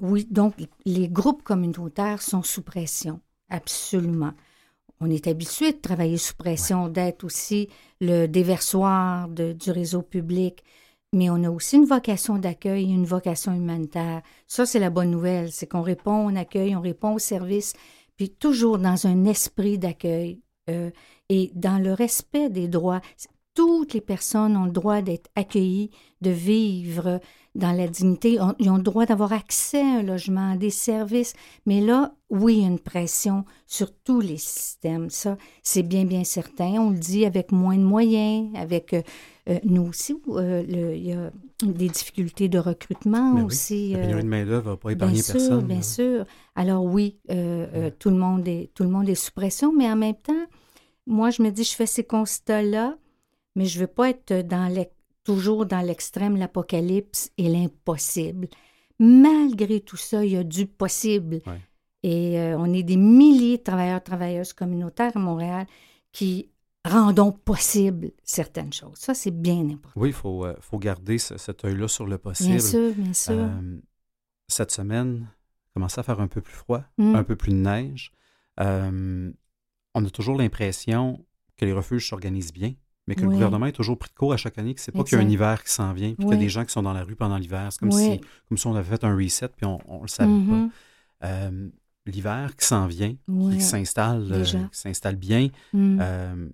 [0.00, 0.54] oui, donc
[0.84, 4.32] les groupes communautaires sont sous pression, absolument.
[5.00, 7.68] On est habitué de travailler sous pression, d'être aussi
[8.00, 10.64] le déversoir du réseau public
[11.12, 14.22] mais on a aussi une vocation d'accueil, une vocation humanitaire.
[14.46, 17.72] Ça, c'est la bonne nouvelle, c'est qu'on répond, on accueille, on répond au service,
[18.16, 20.90] puis toujours dans un esprit d'accueil euh,
[21.28, 23.00] et dans le respect des droits.
[23.56, 25.90] Toutes les personnes ont le droit d'être accueillies,
[26.20, 27.20] de vivre
[27.56, 28.38] dans la dignité.
[28.58, 31.32] ils ont le droit d'avoir accès à un logement, à des services.
[31.64, 35.10] Mais là, oui, il y a une pression sur tous les systèmes.
[35.10, 36.74] Ça, c'est bien, bien certain.
[36.78, 38.92] On le dit avec moins de moyens, avec...
[38.92, 39.02] Euh,
[39.48, 41.30] euh, nous aussi, euh, il y a
[41.62, 43.92] des difficultés de recrutement ben aussi.
[43.92, 45.60] La pénurie de main-d'œuvre va pas épargner bien personne.
[45.60, 46.24] Sûr, bien sûr.
[46.56, 50.16] Alors oui, tout, le monde est, tout le monde est sous pression, mais en même
[50.16, 50.32] temps,
[51.06, 52.96] moi, je me dis, je fais ces constats-là,
[53.56, 54.72] mais je ne veux pas être dans
[55.24, 58.46] toujours dans l'extrême, l'apocalypse et l'impossible.
[59.00, 61.40] Malgré tout ça, il y a du possible.
[62.04, 65.66] Et on est des milliers de travailleurs, travailleuses communautaires à Montréal
[66.12, 66.48] qui
[66.86, 68.96] rendons possible certaines choses.
[68.96, 70.00] Ça, c'est bien important.
[70.00, 72.50] Oui, il faut, euh, faut garder cet œil-là sur le possible.
[72.50, 73.34] Bien sûr, bien sûr.
[73.34, 73.78] Euh,
[74.48, 75.26] cette semaine,
[75.74, 77.14] commence à faire un peu plus froid, mm.
[77.14, 78.12] un peu plus de neige.
[78.60, 79.30] Euh,
[79.94, 81.26] on a toujours l'impression
[81.56, 82.74] que les refuges s'organisent bien,
[83.06, 85.04] mais que le gouvernement est toujours pris de court à chaque année, que c'est pas
[85.04, 86.72] qu'il y a un hiver qui s'en vient, puis qu'il y a des gens qui
[86.72, 87.68] sont dans la rue pendant l'hiver.
[87.70, 90.30] C'est comme, si, comme si on avait fait un reset, puis on ne le savait
[90.30, 91.26] pas.
[91.28, 91.70] Mm-hmm.
[92.06, 93.16] L'hiver qui s'en vient,
[93.52, 96.48] qui s'installe, s'installe bien, mm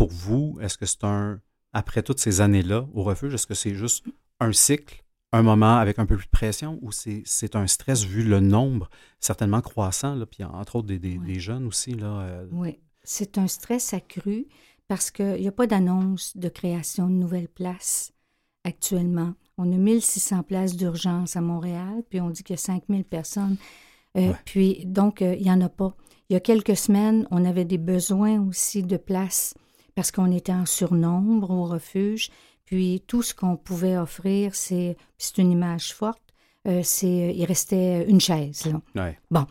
[0.00, 1.42] pour vous, est-ce que c'est un,
[1.74, 4.06] après toutes ces années-là au refuge, est-ce que c'est juste
[4.40, 8.24] un cycle, un moment avec un peu plus de pression ou c'est un stress vu
[8.24, 11.92] le nombre certainement croissant, là, puis entre autres des, jeunes aussi?
[11.92, 12.46] Là, euh?
[12.50, 14.46] Oui, c'est un stress accru
[14.90, 18.10] parce qu'il n'y a pas d'annonce de création de nouvelles places
[18.64, 19.34] actuellement.
[19.56, 23.56] On a 1600 places d'urgence à Montréal, puis on dit qu'il y a 5000 personnes.
[24.18, 25.94] Euh, puis donc, euh, il n'y en a pas.
[26.28, 29.54] Il y a quelques semaines, on avait des besoins aussi de places
[29.94, 32.30] parce qu'on était en surnombre au refuge.
[32.64, 36.34] Puis tout ce qu'on pouvait offrir, c'est, c'est une image forte,
[36.66, 38.66] euh, c'est, il restait une chaise.
[38.66, 39.12] Là.
[39.30, 39.46] Bon,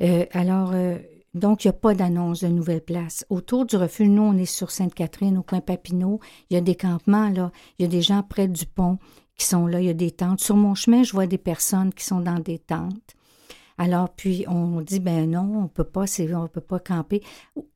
[0.00, 0.96] euh, alors, euh,
[1.34, 3.26] donc, il n'y a pas d'annonce de nouvelles places.
[3.28, 6.20] Autour du refuge, nous, on est sur Sainte-Catherine, au coin Papineau.
[6.50, 7.52] Il y a des campements, là.
[7.78, 8.98] Il y a des gens près du pont
[9.36, 9.80] qui sont là.
[9.80, 10.40] Il y a des tentes.
[10.40, 13.14] Sur mon chemin, je vois des personnes qui sont dans des tentes.
[13.76, 16.04] Alors, puis on dit, ben non, on peut pas,
[16.34, 17.22] on peut pas camper.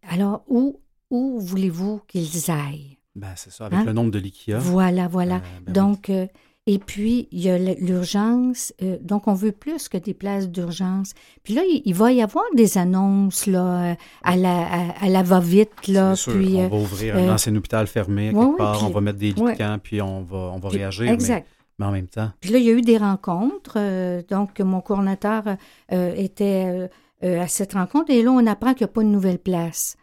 [0.08, 0.80] Alors, où,
[1.10, 2.98] où voulez-vous qu'ils aillent?
[3.14, 3.84] Ben, c'est ça, avec hein?
[3.84, 5.36] le nombre de lits Voilà, voilà.
[5.36, 6.26] Euh, ben Donc, euh,
[6.66, 8.72] et puis, il y a l'urgence.
[8.82, 11.12] Euh, donc, on veut plus que des places d'urgence.
[11.42, 15.88] Puis là, il, va y avoir des annonces là, à la, à, la va-vite.
[15.88, 18.84] Là, puis, on va ouvrir un ancien hôpital fermé quelque part.
[18.84, 21.10] on va mettre des lits camp, puis on va, on va réagir.
[21.10, 21.46] Exact
[21.82, 22.30] en même temps.
[22.40, 23.74] Puis là, il y a eu des rencontres.
[23.76, 25.44] Euh, donc, mon coordinateur
[25.92, 26.88] euh, était
[27.24, 29.96] euh, à cette rencontre et là, on apprend qu'il n'y a pas de nouvelle place.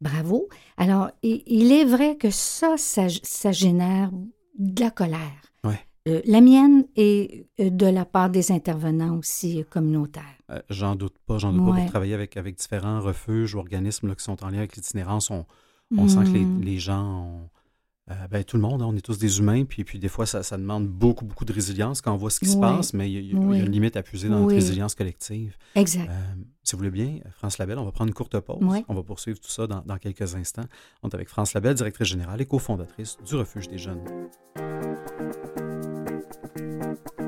[0.00, 0.48] Bravo.
[0.76, 4.10] Alors, il, est vrai que ça, ça, génère
[4.58, 5.40] de la colère.
[6.06, 10.38] La mienne et de la part des intervenants aussi communautaires.
[10.68, 11.38] j'en doute pas.
[11.38, 14.58] J'en doute pas pour travailler avec, avec différents refuges ou organismes qui sont en lien
[14.58, 15.30] avec l'itinérance.
[15.30, 15.46] On,
[15.96, 16.60] on sent que les, mm.
[16.62, 17.50] les gens ont
[18.10, 20.26] euh, ben, tout le monde, hein, on est tous des humains, puis, puis des fois,
[20.26, 23.10] ça, ça demande beaucoup, beaucoup de résilience quand on voit ce qui se passe, mais
[23.10, 26.10] il y, a, une limite à puiser dans notre résilience si Exact.
[26.10, 28.58] Euh, si vous voulez bien, France Labelle, on va prendre une courte pause.
[28.88, 30.66] On va poursuivre tout ça dans, dans, quelques instants.
[31.02, 34.04] On est avec France Labelle, directrice générale et cofondatrice du Refuge des jeunes.
[36.96, 37.23] thank you.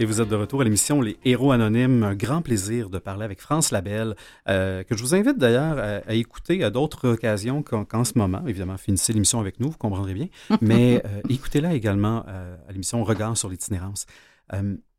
[0.00, 2.04] Et vous êtes de retour à l'émission Les Héros Anonymes.
[2.04, 4.16] Un grand plaisir de parler avec France Labelle,
[4.48, 5.76] euh, que je vous invite d'ailleurs
[6.08, 8.42] à, écouter à d'autres occasions qu'en ce moment.
[8.46, 10.28] Évidemment, finissez l'émission avec nous, vous comprendrez bien.
[10.62, 14.06] Mais euh, écoutez-la également euh, à l'émission Regard sur l'itinérance.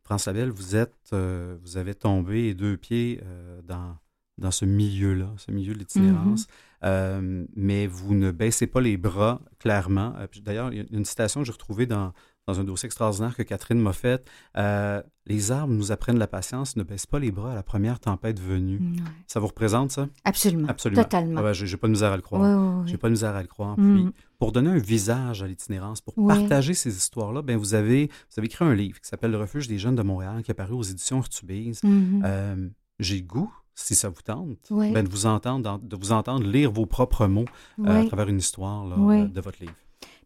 [0.03, 3.21] France Labelle, vous êtes, vous avez tombé deux pieds
[3.67, 3.97] dans,
[4.37, 6.45] dans ce milieu-là, ce milieu de l'itinérance.
[6.83, 7.47] Mm-hmm.
[7.55, 10.13] mais vous ne baissez pas les bras, clairement.
[10.43, 12.13] D'ailleurs, il y a une citation que j'ai retrouvée dans,
[12.47, 14.27] dans un dossier extraordinaire que Catherine m'a fait.
[14.57, 17.99] Euh, les arbres nous apprennent la patience, ne baissent pas les bras à la première
[17.99, 18.81] tempête venue.
[19.27, 20.07] Ça vous représente ça?
[20.25, 20.67] Absolument.
[20.67, 21.03] Absolument.
[21.03, 21.41] Totalement.
[21.43, 22.85] Ah j'ai pas de misère à le croire.
[22.87, 23.75] J'ai pas de misère à le croire.
[23.75, 24.11] Puis, mm.
[24.39, 28.47] pour donner un visage à l'itinérance, pour partager ces histoires-là, ben vous avez, vous avez
[28.47, 30.83] écrit un livre qui s'appelle Le refuge des jeunes de Montréal, qui est paru aux
[30.83, 31.81] éditions Urtubise.
[31.83, 32.21] Mm-hmm.
[32.25, 32.69] Euh,
[32.99, 36.85] j'ai goût, si ça vous tente, ben de, vous entendre, de vous entendre lire vos
[36.85, 37.45] propres mots
[37.79, 39.73] euh, à travers une histoire de votre livre.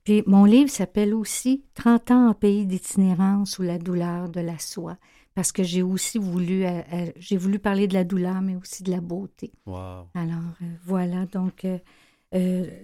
[0.06, 4.60] Puis mon livre s'appelle aussi 30 ans en pays d'itinérance ou la douleur de la
[4.60, 4.97] soie,
[5.34, 8.84] parce que j'ai aussi voulu, euh, euh, j'ai voulu parler de la douleur, mais aussi
[8.84, 9.51] de la beauté.
[9.66, 10.08] Wow.
[10.14, 11.66] Alors euh, voilà, donc,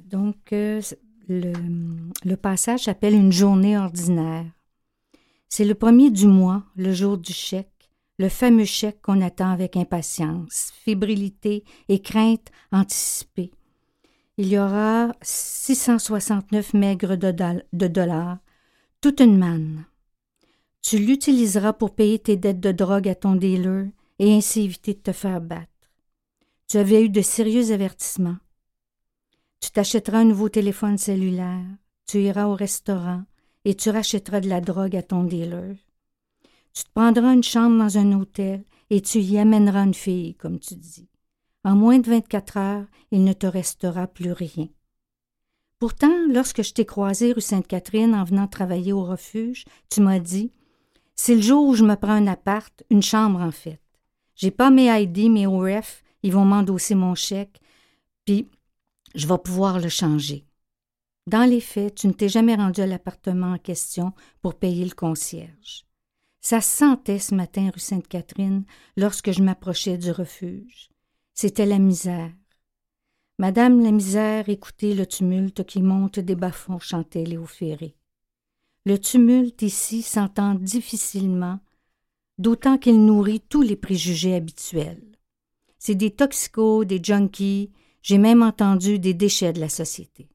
[0.10, 0.94] donc le,
[1.30, 4.46] le passage s'appelle Une journée ordinaire.
[5.48, 9.78] C'est le premier du mois, le jour du chèque, le fameux chèque qu'on attend avec
[9.78, 13.52] impatience, fébrilité et crainte anticipée
[14.38, 18.38] il y aura 669 maigres de, dollars,
[19.02, 19.86] toute une manne.
[20.82, 23.88] Tu l'utiliseras pour payer tes dettes de drogue à ton dealer
[24.20, 25.68] et ainsi éviter de te faire battre.
[26.68, 28.38] Tu avais eu de sérieux avertissements.
[29.60, 31.66] Tu t'achèteras un nouveau téléphone cellulaire,
[32.08, 33.24] tu iras au restaurant
[33.66, 35.76] et tu rachèteras de la drogue à ton dealer.
[36.74, 40.60] Tu te prendras une chambre dans un hôtel et tu y amèneras une fille, comme
[40.60, 41.11] tu dis.
[41.64, 44.68] En moins de vingt-quatre heures, il ne te restera plus rien.
[45.82, 50.52] Pourtant, lorsque je t'ai croisé rue Sainte-Catherine en venant travailler au refuge, tu m'as dit
[51.16, 53.82] C'est le jour où je me prends un appart, une chambre en fait.
[54.36, 57.60] J'ai pas mes ID, mes OF, ils vont m'endosser mon chèque,
[58.26, 58.48] puis
[59.16, 60.46] je vais pouvoir le changer.
[61.26, 64.96] Dans les faits, tu ne t'es jamais rendu à l'appartement en question pour payer le
[64.96, 65.86] concierge.
[66.42, 68.66] Ça sentait ce matin rue Sainte-Catherine
[68.98, 70.91] lorsque je m'approchais du refuge.
[71.42, 72.32] C'était la misère.
[73.40, 77.96] Madame la misère écoutait le tumulte qui monte des bas-fonds, chantait Léo Ferré.
[78.86, 81.60] Le tumulte ici s'entend difficilement,
[82.38, 85.18] d'autant qu'il nourrit tous les préjugés habituels.
[85.80, 87.72] C'est des toxicos, des junkies,
[88.04, 90.30] j'ai même entendu des déchets de la société.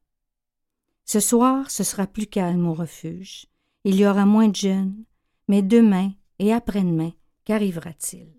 [1.05, 3.47] Ce soir, ce sera plus calme au refuge.
[3.85, 5.05] Il y aura moins de jeunes,
[5.47, 7.13] mais demain et après-demain,
[7.45, 8.36] qu'arrivera-t-il?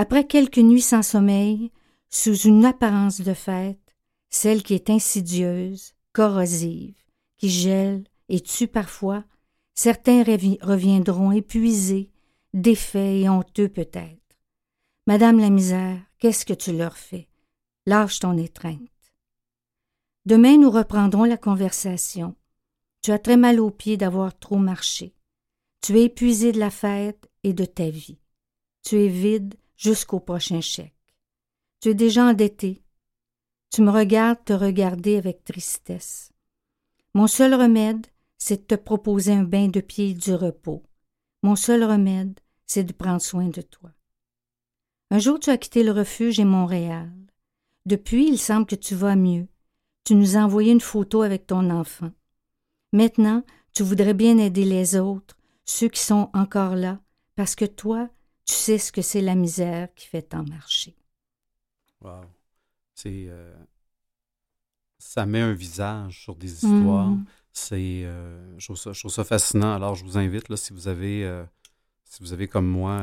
[0.00, 1.72] Après quelques nuits sans sommeil,
[2.08, 3.96] sous une apparence de fête,
[4.30, 6.94] celle qui est insidieuse, corrosive,
[7.36, 9.24] qui gèle et tue parfois,
[9.74, 12.12] certains reviendront épuisés,
[12.54, 14.22] défaits et honteux peut-être.
[15.08, 17.26] Madame la misère, qu'est-ce que tu leur fais?
[17.84, 18.78] Lâche ton étreinte.
[20.26, 22.36] Demain, nous reprendrons la conversation.
[23.02, 25.16] Tu as très mal aux pieds d'avoir trop marché.
[25.80, 28.20] Tu es épuisé de la fête et de ta vie.
[28.84, 30.94] tu es vide jusqu'au prochain chèque.
[31.80, 32.82] Tu es déjà endetté.
[33.70, 36.32] Tu me regardes te regarder avec tristesse.
[37.14, 38.06] Mon seul remède,
[38.36, 40.82] c'est de te proposer un bain de pied du repos.
[41.42, 43.90] Mon seul remède, c'est de prendre soin de toi.
[45.10, 47.10] Un jour, tu as quitté le refuge et Montréal.
[47.86, 49.46] Depuis, il semble que tu vas mieux.
[50.04, 52.10] Tu nous as envoyé une photo avec ton enfant.
[52.92, 57.00] Maintenant, tu voudrais bien aider les autres, ceux qui sont encore là,
[57.36, 58.10] parce que toi,
[58.48, 60.96] tu sais ce que c'est la misère qui fait tant marcher.
[62.00, 62.22] Wow.
[62.94, 63.26] C'est.
[63.28, 63.54] Euh,
[64.98, 67.08] ça met un visage sur des histoires.
[67.08, 67.24] Mhm.
[67.52, 68.04] C'est.
[68.04, 69.74] euh, je, trouve ça, je trouve ça fascinant.
[69.74, 71.24] Alors, je vous invite, là, si vous avez.
[71.24, 71.44] euh,
[72.04, 73.02] si vous avez, comme moi,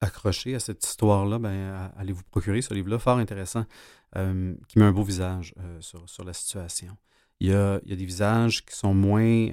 [0.00, 3.64] accroché à cette histoire-là, ben, allez vous procurer ce livre-là, fort intéressant,
[4.14, 6.96] qui met un beau visage sur, sur la situation.
[7.40, 9.48] Il y, a, il y a des visages qui sont moins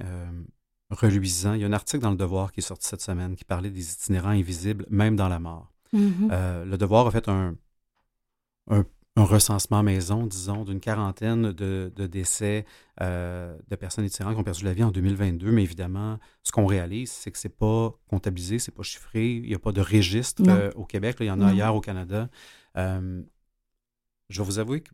[0.90, 1.54] reluisants.
[1.54, 3.70] Il y a un article dans Le Devoir qui est sorti cette semaine qui parlait
[3.70, 5.74] des itinérants invisibles, même dans la mort.
[5.94, 6.30] Mhm.
[6.32, 7.56] Euh, le Devoir a fait un,
[8.70, 8.86] un,
[9.16, 12.66] un recensement maison, disons, d'une quarantaine de, de décès
[13.02, 15.52] euh, de personnes itinérantes qui ont perdu la vie en 2022.
[15.52, 19.36] Mais évidemment, ce qu'on réalise, c'est que c'est pas comptabilisé, c'est pas chiffré.
[19.36, 21.20] Il n'y a pas de registre euh, au Québec.
[21.20, 21.26] là.
[21.26, 21.52] il y en a Non.
[21.52, 22.30] ailleurs au Canada.
[22.76, 24.92] Je vais vous avouer que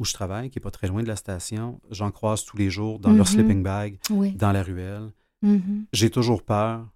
[0.00, 2.70] où je travaille, qui n'est pas très loin de la station, j'en croise tous les
[2.70, 3.32] jours dans leur Mhm.
[3.34, 4.32] sleeping bag, Oui.
[4.32, 5.12] dans la ruelle.
[5.42, 5.84] Mhm.
[5.92, 6.88] J'ai toujours peur,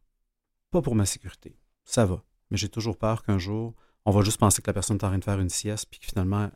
[0.70, 3.74] pas pour ma sécurité, ça va, mais j'ai toujours peur qu'un jour,
[4.06, 6.00] on va juste penser que la personne est en train de faire une sieste, puis
[6.00, 6.50] que finalement,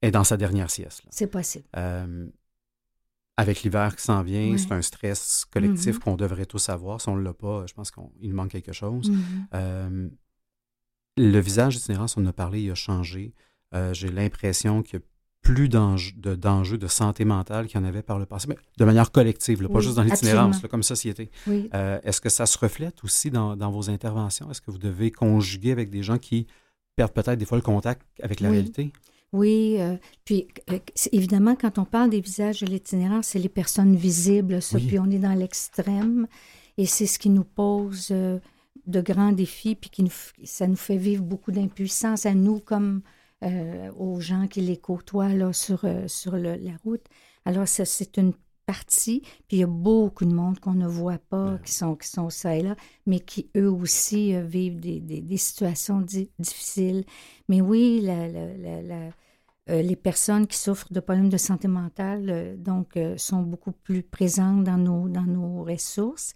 [0.00, 1.02] elle est dans sa dernière sieste.
[1.10, 1.64] C'est possible.
[1.76, 2.28] Euh,
[3.36, 6.00] avec l'hiver qui s'en vient, c'est un stress collectif Mhm.
[6.02, 7.00] qu'on devrait tous avoir.
[7.00, 9.10] Si on ne l'a pas, je pense qu'il manque quelque chose.
[9.54, 10.08] Euh,
[11.16, 13.34] le visage d'itinérance, on en a parlé, il a changé.
[13.74, 15.04] Euh, j'ai l'impression qu'il y a
[15.44, 19.12] plus d'enjeux de, santé mentale qu'il y en avait par le passé, mais de manière
[19.12, 21.30] collective, là, pas juste dans l'itinérance, comme société.
[21.46, 21.68] Oui.
[21.74, 24.50] Euh, Est-ce que ça se reflète aussi dans, dans vos interventions?
[24.50, 26.46] Est-ce que vous devez conjuguer avec des gens qui
[26.96, 28.54] perdent peut-être des fois le contact avec la Oui.
[28.56, 28.92] réalité?
[29.32, 30.78] Oui, euh, puis euh,
[31.12, 35.10] évidemment, quand on parle des visages de l'itinérance, c'est les personnes visibles, ça, puis on
[35.10, 36.26] est dans l'extrême,
[36.78, 40.12] et c'est ce qui nous pose de grands défis, puis qui nous,
[40.44, 43.02] ça nous fait vivre beaucoup d'impuissance à nous comme
[43.44, 47.04] euh, aux gens qui les côtoient là, sur, euh, sur le- la route.
[47.44, 48.32] Alors, ça, c'est une
[48.66, 51.58] partie, puis il y a beaucoup de monde qu'on ne voit pas, Ouais.
[51.64, 52.76] qui sont, qui sont ça et là,
[53.06, 57.04] mais qui eux aussi euh, vivent des, des- des situations di- difficiles.
[57.50, 59.10] Mais oui, la- la- la- la-
[59.82, 64.76] les personnes qui souffrent de problèmes de santé mentale, donc, sont beaucoup plus présentes dans
[64.76, 66.34] nos, dans nos ressources.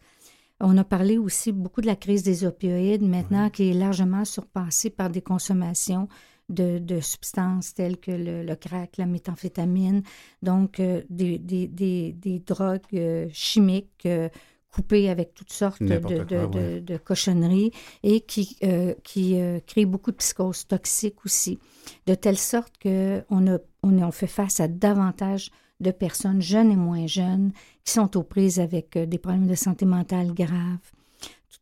[0.61, 4.91] On a parlé aussi beaucoup de la crise des opioïdes maintenant, qui est largement surpassée
[4.91, 6.09] par des consommations
[6.49, 10.03] de, de substances telles que le, le crack, la méthamphétamine,
[10.43, 14.29] donc euh, des, des, des, des drogues euh, chimiques euh,
[14.71, 16.81] coupées avec toutes sortes de, de, quoi, de- ouais.
[16.81, 17.73] de cochonneries
[18.03, 18.57] et qui,
[19.03, 19.37] qui
[19.67, 21.59] créent beaucoup de psychoses toxiques aussi,
[22.07, 27.07] de telle sorte qu'on on, on fait face à davantage de personnes jeunes et moins
[27.07, 30.93] jeunes qui sont aux prises avec des problèmes de santé mentale graves.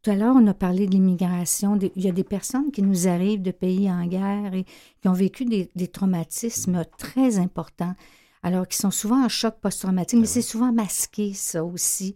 [0.06, 1.76] Tout à l'heure, on a parlé de l'immigration.
[1.96, 4.64] Il y a des personnes qui nous arrivent de pays en guerre et
[5.02, 7.96] qui ont vécu des, des traumatismes très importants,
[8.44, 12.14] alors qui sont souvent en choc post-traumatique, mais c'est souvent masqué, ça aussi,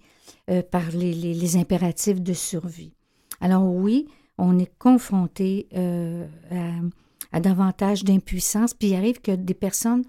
[0.51, 2.95] euh, par les, les- les impératifs de survie.
[3.41, 4.07] Alors oui,
[4.39, 10.05] on est confronté euh, à, à davantage d'impuissance, puis il arrive que des personnes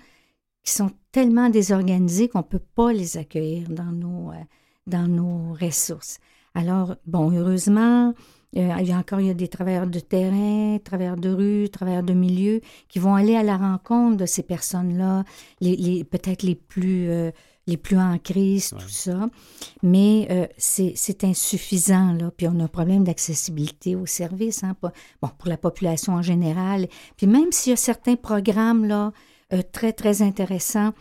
[0.64, 4.36] qui sont tellement désorganisées qu'on ne peut pas les accueillir dans nos, euh,
[4.86, 6.20] dans nos ressources.
[6.54, 8.14] Alors, bon, heureusement,
[8.58, 11.70] euh, il y a encore il y a des travailleurs de terrain, travailleurs de rue,
[11.70, 15.24] travailleurs de milieu qui vont aller à la rencontre de ces personnes-là,
[15.62, 17.32] les, les- peut-être les plus, euh,
[17.68, 18.80] les plus en crise, Ouais.
[18.82, 19.30] tout ça.
[19.82, 22.32] Mais euh, c'est insuffisant, là.
[22.36, 24.92] Puis on a un problème d'accessibilité aux services, hein, pas-
[25.22, 26.88] bon, pour la population en général.
[27.16, 29.14] Puis même s'il y a certains programmes, là,
[29.72, 30.92] très, très intéressants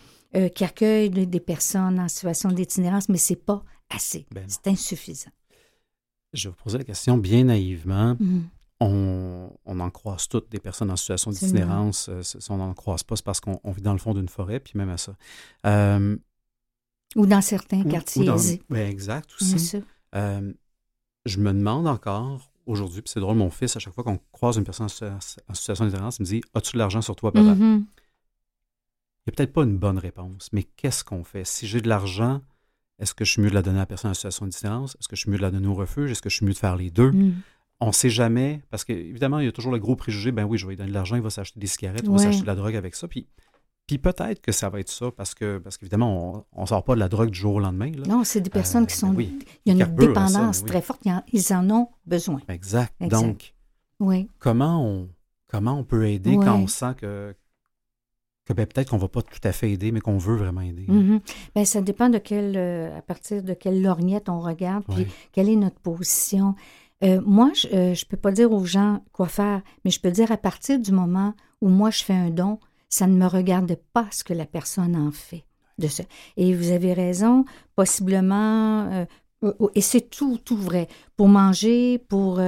[0.54, 4.26] qui accueillent des- personnes en situation d'itinérance, mais c'est pas assez.
[4.32, 5.30] Ben c'est insuffisant.
[6.32, 8.16] Je vais vous poser la question bien naïvement.
[8.20, 8.44] Mhm.
[8.82, 12.08] On, on en croise toutes des personnes en situation d'itinérance.
[12.08, 14.28] Euh, si on n'en croise pas, c'est parce qu'on on vit dans le fond d'une
[14.28, 15.14] forêt, puis même à ça.
[15.66, 16.16] Euh,
[17.14, 18.62] Ou dans certains quartiers ou dans- aisés.
[18.70, 19.82] ben, exact aussi.
[20.14, 20.52] Euh,
[21.26, 24.56] je me demande encore aujourd'hui, puis c'est drôle, mon fils, à chaque fois qu'on croise
[24.56, 27.54] une personne en situation d'itinérance, il me dit As-tu de l'argent sur toi, papa?
[27.54, 27.84] Mhm.
[29.26, 31.44] Il n'y a peut-être pas une bonne réponse, mais qu'est-ce qu'on fait?
[31.44, 32.40] Si j'ai de l'argent,
[33.00, 35.08] est-ce que je suis mieux de la donner à la personne en situation d'itinérance Est-ce
[35.08, 36.10] que je suis mieux de la donner au refuge?
[36.10, 37.10] Est-ce que je suis mieux de faire les deux?
[37.10, 37.34] Mhm.
[37.80, 40.58] On ne sait jamais, parce qu'évidemment, il y a toujours le gros préjugé ben oui,
[40.58, 42.46] je vais lui donner de l'argent, il va s'acheter des cigarettes, il va s'acheter de
[42.46, 43.08] la drogue avec ça.
[43.08, 43.26] Puis
[43.86, 46.94] puis peut-être que ça va être ça, parce que parce qu'évidemment, on ne sort pas
[46.94, 47.90] de la drogue du jour au lendemain.
[47.90, 48.04] Là.
[48.06, 49.14] Non, c'est des personnes Euh, qui ben sont...
[49.14, 49.38] oui.
[49.64, 50.70] Il y a une ça, dépendance ben oui.
[50.70, 51.00] très forte.
[51.32, 52.40] Ils en- ont besoin.
[52.48, 52.94] Exact.
[53.00, 53.20] Exact.
[53.20, 53.54] Donc,
[53.98, 54.28] Oui.
[54.38, 55.08] comment on,
[55.48, 57.34] comment on peut aider quand on sent que,
[58.54, 60.60] que ben, peut-être qu'on ne va pas tout à fait aider, mais qu'on veut vraiment
[60.60, 60.86] aider?
[61.54, 65.08] Ben, ça dépend de quelle, euh, à partir de quelle lorgnette on regarde, puis Ouais.
[65.32, 66.54] quelle est notre position.
[67.02, 70.30] Euh, moi, je ne peux pas dire aux gens quoi faire, mais je peux dire
[70.32, 74.06] à partir du moment où moi je fais un don, ça ne me regarde pas
[74.10, 75.44] ce que la personne en fait
[75.78, 76.02] de ça.
[76.36, 77.44] Et vous avez raison,
[77.74, 79.04] possiblement, euh,
[79.44, 80.88] euh, et c'est tout, tout vrai.
[81.16, 82.38] Pour manger, pour,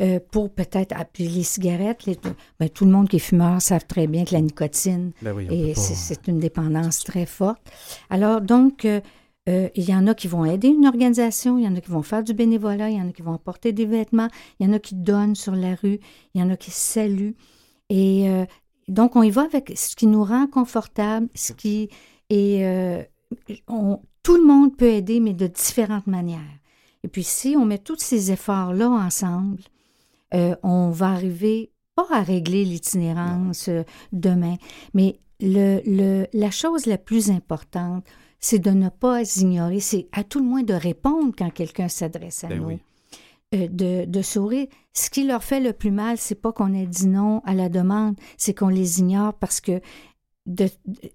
[0.00, 2.18] euh, pour peut-être, puis les cigarettes, les-
[2.58, 5.46] ben, tout le monde qui est fumeur savent très bien que la nicotine, Ben oui,
[5.50, 7.60] et c'est une dépendance très forte.
[8.08, 9.00] Alors, donc, euh,
[9.48, 11.90] euh, il y en a qui vont aider une organisation, il y en a qui
[11.90, 14.28] vont faire du bénévolat, il y en a qui vont apporter des vêtements,
[14.58, 15.98] il y en a qui donnent sur la rue,
[16.34, 17.34] il y en a qui saluent.
[17.88, 18.28] Et
[18.88, 21.88] donc, on y va avec ce qui nous rend confortable, ce qui
[22.28, 22.62] et
[23.68, 26.40] on- tout le monde peut aider, mais de différentes manières.
[27.02, 29.58] Et puis, si on met tous ces efforts-là ensemble,
[30.34, 34.56] euh, on va arriver pas à régler l'itinérance euh, demain,
[34.94, 38.04] mais le, le- la chose la plus importante,
[38.38, 42.44] c'est de ne pas ignorer, c'est à tout le moins de répondre quand quelqu'un s'adresse
[42.44, 42.66] à Ben nous.
[42.68, 42.78] oui.
[43.52, 44.68] Euh, de, de sourire.
[44.94, 47.68] Ce qui leur fait le plus mal, c'est pas qu'on ait dit non à la
[47.68, 49.80] demande, c'est qu'on les ignore parce que
[50.46, 50.68] de,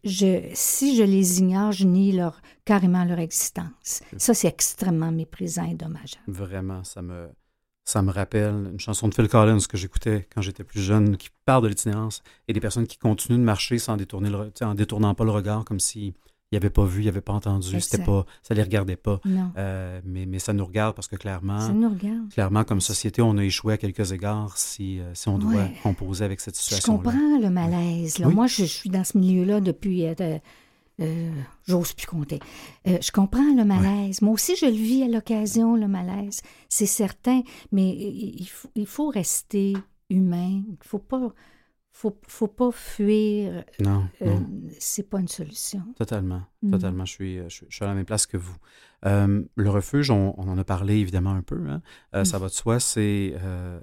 [0.03, 4.01] je, si je les ignore, je nie leur, carrément leur existence.
[4.17, 6.23] Ça, c'est extrêmement méprisant et dommageable.
[6.27, 7.29] Vraiment, ça me,
[7.85, 11.29] ça me rappelle une chanson de Phil Collins que j'écoutais quand j'étais plus jeune, qui
[11.45, 15.13] parle de l'itinérance et des personnes qui continuent de marcher sans détourner le, en détournant
[15.13, 16.13] pas le regard, comme s'ils
[16.51, 19.19] n'avaient pas vu, ils n'avaient pas entendu, c'était pas, ça les regardait pas.
[19.25, 22.29] Non, Euh, mais, mais ça nous regarde parce que clairement, ça nous regarde.
[22.33, 25.73] clairement, comme société, on a échoué à quelques égards si, euh, si on doit Ouais.
[25.83, 26.97] composer avec cette Je situation-là.
[27.03, 28.17] comprends le malaise.
[28.19, 28.27] Là.
[28.27, 28.33] Oui.
[28.35, 30.05] Moi, je, je suis dans ce milieu-là depuis.
[30.07, 30.39] euh,
[31.01, 31.31] euh, euh,
[31.67, 32.39] J'ose plus compter.
[32.87, 34.21] Euh, je comprends le malaise.
[34.21, 36.41] Moi aussi, je le vis à l'occasion, le malaise.
[36.69, 37.41] C'est certain.
[37.71, 39.73] Mais il faut, il faut rester
[40.09, 40.61] humain.
[40.69, 41.33] Il faut pas.
[41.97, 43.63] Faut, faut pas fuir.
[43.79, 44.45] Non, Euh, non.
[44.79, 45.81] c'est pas une solution.
[45.95, 46.71] Totalement, Mm.
[46.71, 47.05] totalement.
[47.05, 48.55] Je suis, je, suis, je suis à la même place que vous.
[49.05, 51.55] Euh, le refuge, on, on en a parlé évidemment un peu.
[51.69, 51.81] hein.
[52.13, 52.25] Euh, Mm.
[52.25, 53.79] Ça va de soi, c'est euh,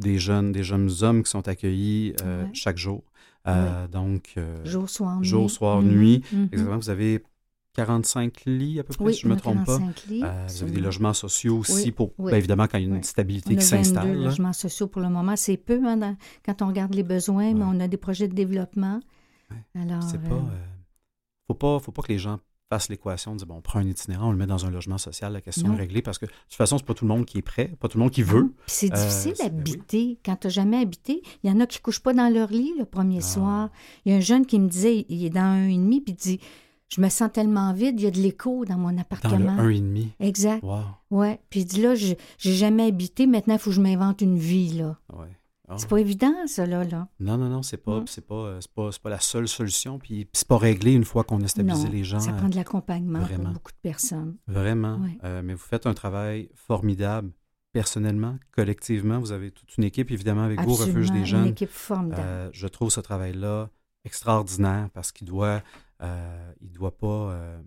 [0.00, 2.50] des jeunes, des jeunes hommes qui sont accueillis euh, Ouais.
[2.54, 3.04] chaque jour.
[3.46, 5.26] Euh, Donc, euh, Jour, soir, nuit.
[5.28, 6.22] jour, soir, Mhm, nuit.
[6.32, 6.48] mhm.
[6.52, 6.78] Exactement.
[6.78, 7.22] Vous avez
[7.74, 9.78] 45 lits à peu près, Oui, si je ne me trompe pas.
[9.78, 12.30] 45 lits, Euh, vous avez des logements sociaux aussi Oui, pour, oui.
[12.30, 14.16] bien évidemment, quand il y a une stabilité On qui 22 s'installe.
[14.16, 14.24] là.
[14.24, 15.34] logements sociaux pour le moment.
[15.36, 16.16] C'est peu hein, dans-
[16.46, 19.00] quand on regarde les besoins, mais on a des projets de développement.
[19.50, 19.82] Ouais.
[19.82, 20.66] Alors, C'est pas, euh,
[21.46, 22.38] faut pas, faut pas que les gens
[22.70, 24.98] fassent l'équation de dire bon, on prend un itinérant, on le met dans un logement
[24.98, 25.74] social, la question Non.
[25.74, 27.70] est réglée parce que de toute façon, c'est pas tout le monde qui est prêt,
[27.78, 28.52] pas tout le monde qui veut.
[28.66, 29.50] c'est Euh, difficile ben oui.
[29.50, 30.18] d'habiter.
[30.24, 32.48] Quand tu n'as jamais habité, il y en a qui ne couchent pas dans leur
[32.50, 33.22] lit le premier Ah.
[33.22, 33.70] soir.
[34.04, 36.14] Il y a un jeune qui me disait, il est dans un et demi, puis
[36.14, 36.40] il dit
[36.90, 39.56] Je me sens tellement vide, il y a de l'écho dans mon Dans le appartement.
[39.56, 40.10] 1,5.
[40.20, 40.62] Exact.
[40.62, 40.80] Wow.
[41.10, 41.40] Ouais.
[41.50, 44.38] Puis il dit là, je j'ai jamais habité, maintenant il faut que je m'invente une
[44.38, 44.68] vie.
[44.74, 44.96] là.
[45.12, 45.26] Ouais.
[45.68, 45.76] Ah.
[45.78, 46.84] C'est pas évident, ça, là.
[46.84, 47.08] là.
[47.20, 48.06] Non, non, non, c'est pas, Mm.
[48.06, 49.98] c'est pas, euh, c'est pas, c'est pas la seule solution.
[49.98, 52.20] Puis c'est pas réglé une fois qu'on a stabilisé Non, les gens.
[52.20, 54.36] Ça prend de l'accompagnement pour beaucoup de personnes.
[54.46, 55.00] Vraiment.
[55.24, 57.30] Euh, mais vous faites un travail formidable.
[57.72, 61.46] Personnellement, collectivement, vous avez toute une équipe, évidemment, avec vous, Absolument, Refuge des Une Jeunes.
[61.48, 62.22] équipe formidable.
[62.24, 63.68] Euh, je trouve ce travail-là
[64.04, 65.60] extraordinaire parce qu'il doit,
[66.02, 67.58] euh, il doit pas, euh,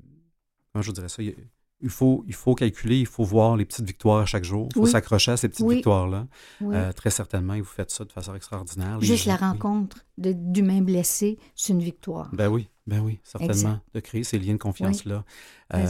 [0.72, 1.36] comment je dirais ça, il,
[1.82, 4.74] il faut, il faut calculer, il faut voir les petites victoires à chaque jour, il
[4.76, 4.90] faut Oui.
[4.92, 5.76] s'accrocher à ces petites Oui.
[5.76, 6.28] victoires-là.
[6.62, 6.76] Oui.
[6.76, 9.00] Euh, très certainement, et vous faites ça de façon extraordinaire.
[9.02, 12.30] Juste la gens- rencontre d'humains blessés, c'est une victoire.
[12.34, 13.54] Ben oui, ben oui, certainement.
[13.54, 13.82] Exact.
[13.94, 15.24] De créer ces liens de confiance-là.
[15.76, 15.86] Euh,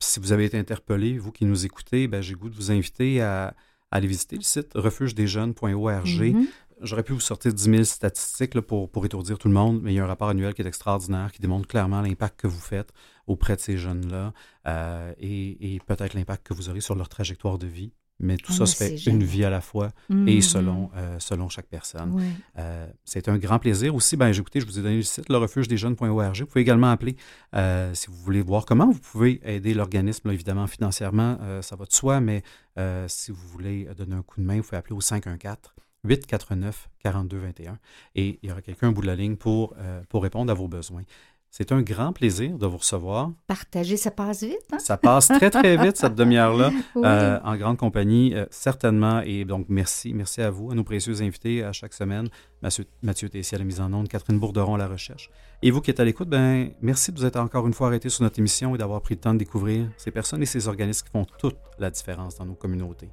[0.00, 3.22] si vous avez été interpellé, vous qui nous écoutez, ben, j'ai goût de vous inviter
[3.22, 3.48] à,
[3.90, 6.06] à aller visiter le site refugedesjeunes.org.
[6.34, 6.46] Mhm.
[6.80, 9.92] J'aurais pu vous sortir 10 000 statistiques là, pour, pour étourdir tout le monde, mais
[9.92, 12.58] il y a un rapport annuel qui est extraordinaire, qui démontre clairement l'impact que vous
[12.60, 12.92] faites
[13.26, 14.32] auprès de ces jeunes-là
[14.66, 17.92] euh, et, et peut-être l'impact que vous aurez sur leur trajectoire de vie.
[18.20, 20.40] Mais tout Ah, ça se fait une vie à la fois et Mhm.
[20.40, 22.12] selon, euh, selon chaque personne.
[22.14, 22.22] Oui.
[22.58, 23.92] Euh, c'est un grand plaisir.
[23.92, 26.36] Aussi, ben, écoutez, je vous ai donné le site, le refuge des jeunes.org.
[26.38, 27.16] Vous pouvez également appeler
[27.56, 31.92] euh, si vous voulez voir comment vous pouvez aider l'organisme, évidemment, financièrement, ça va de
[31.92, 32.44] soi, mais
[33.08, 37.76] si vous voulez donner un coup de main, vous pouvez appeler au 514-849-4221
[38.14, 39.74] et il y aura quelqu'un au bout de la ligne pour,
[40.08, 41.02] pour répondre à vos besoins.
[41.56, 43.30] C'est un grand plaisir de vous recevoir.
[43.46, 44.58] Partager, ça passe vite.
[44.72, 44.80] Hein?
[44.80, 46.72] Ça passe très, très vite, cette demi-heure-là.
[46.96, 47.02] Oui.
[47.04, 49.20] Euh, en grande compagnie, euh, certainement.
[49.20, 50.14] Et donc, merci.
[50.14, 52.28] Merci à vous, à nos précieux invités à chaque semaine.
[52.60, 55.30] Mathieu, Mathieu Tessier à la mise en onde, Catherine Bourderon à la recherche.
[55.62, 58.08] Et vous qui êtes à l'écoute, ben, merci de vous être encore une fois arrêté
[58.08, 61.04] sur notre émission et d'avoir pris le temps de découvrir ces personnes et ces organismes
[61.06, 63.10] qui font toute la différence dans nos communautés.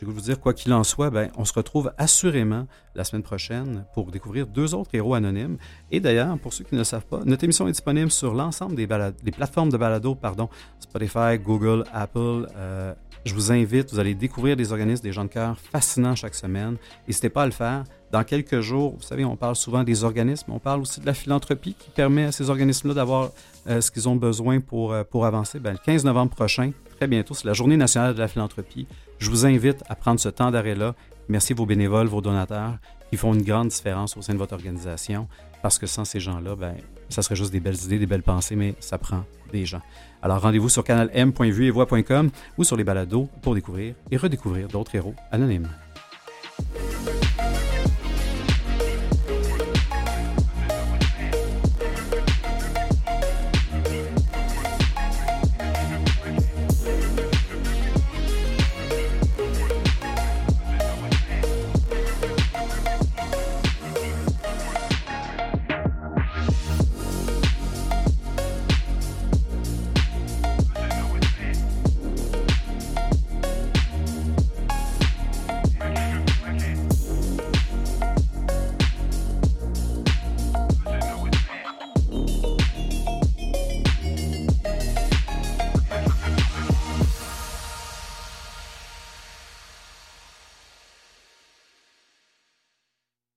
[0.00, 3.24] Je vais vous dire, quoi qu'il en soit, ben, on se retrouve assurément la semaine
[3.24, 5.56] prochaine pour découvrir deux autres héros anonymes.
[5.90, 8.76] Et d'ailleurs, pour ceux qui ne le savent pas, notre émission est disponible sur l'ensemble
[8.76, 12.46] des, plateformes de balado, pardon, Spotify, Google, Apple.
[12.56, 12.94] Euh,
[13.24, 16.76] je vous invite, vous allez découvrir des organismes, des gens de cœur fascinants chaque semaine.
[17.08, 17.82] N'hésitez pas à le faire.
[18.12, 21.12] Dans quelques jours, vous savez, on parle souvent des organismes, on parle aussi de la
[21.14, 23.30] philanthropie qui permet à ces organismes-là d'avoir
[23.68, 25.58] euh, ce qu'ils ont besoin pour, euh, pour avancer.
[25.58, 28.86] Ben, le 15 novembre prochain, très bientôt, c'est la Journée nationale de la philanthropie.
[29.18, 30.94] Je vous invite à prendre ce temps d'arrêt-là.
[31.28, 32.78] Merci vos bénévoles, vos donateurs
[33.10, 35.28] qui font une grande différence au sein de votre organisation
[35.62, 36.74] parce que sans ces gens-là, ben,
[37.08, 39.80] ça serait juste des belles idées, des belles pensées, mais ça prend des gens.
[40.22, 45.68] Alors rendez-vous sur canalm.vueetvoix.com ou sur les balados pour découvrir et redécouvrir d'autres héros anonymes.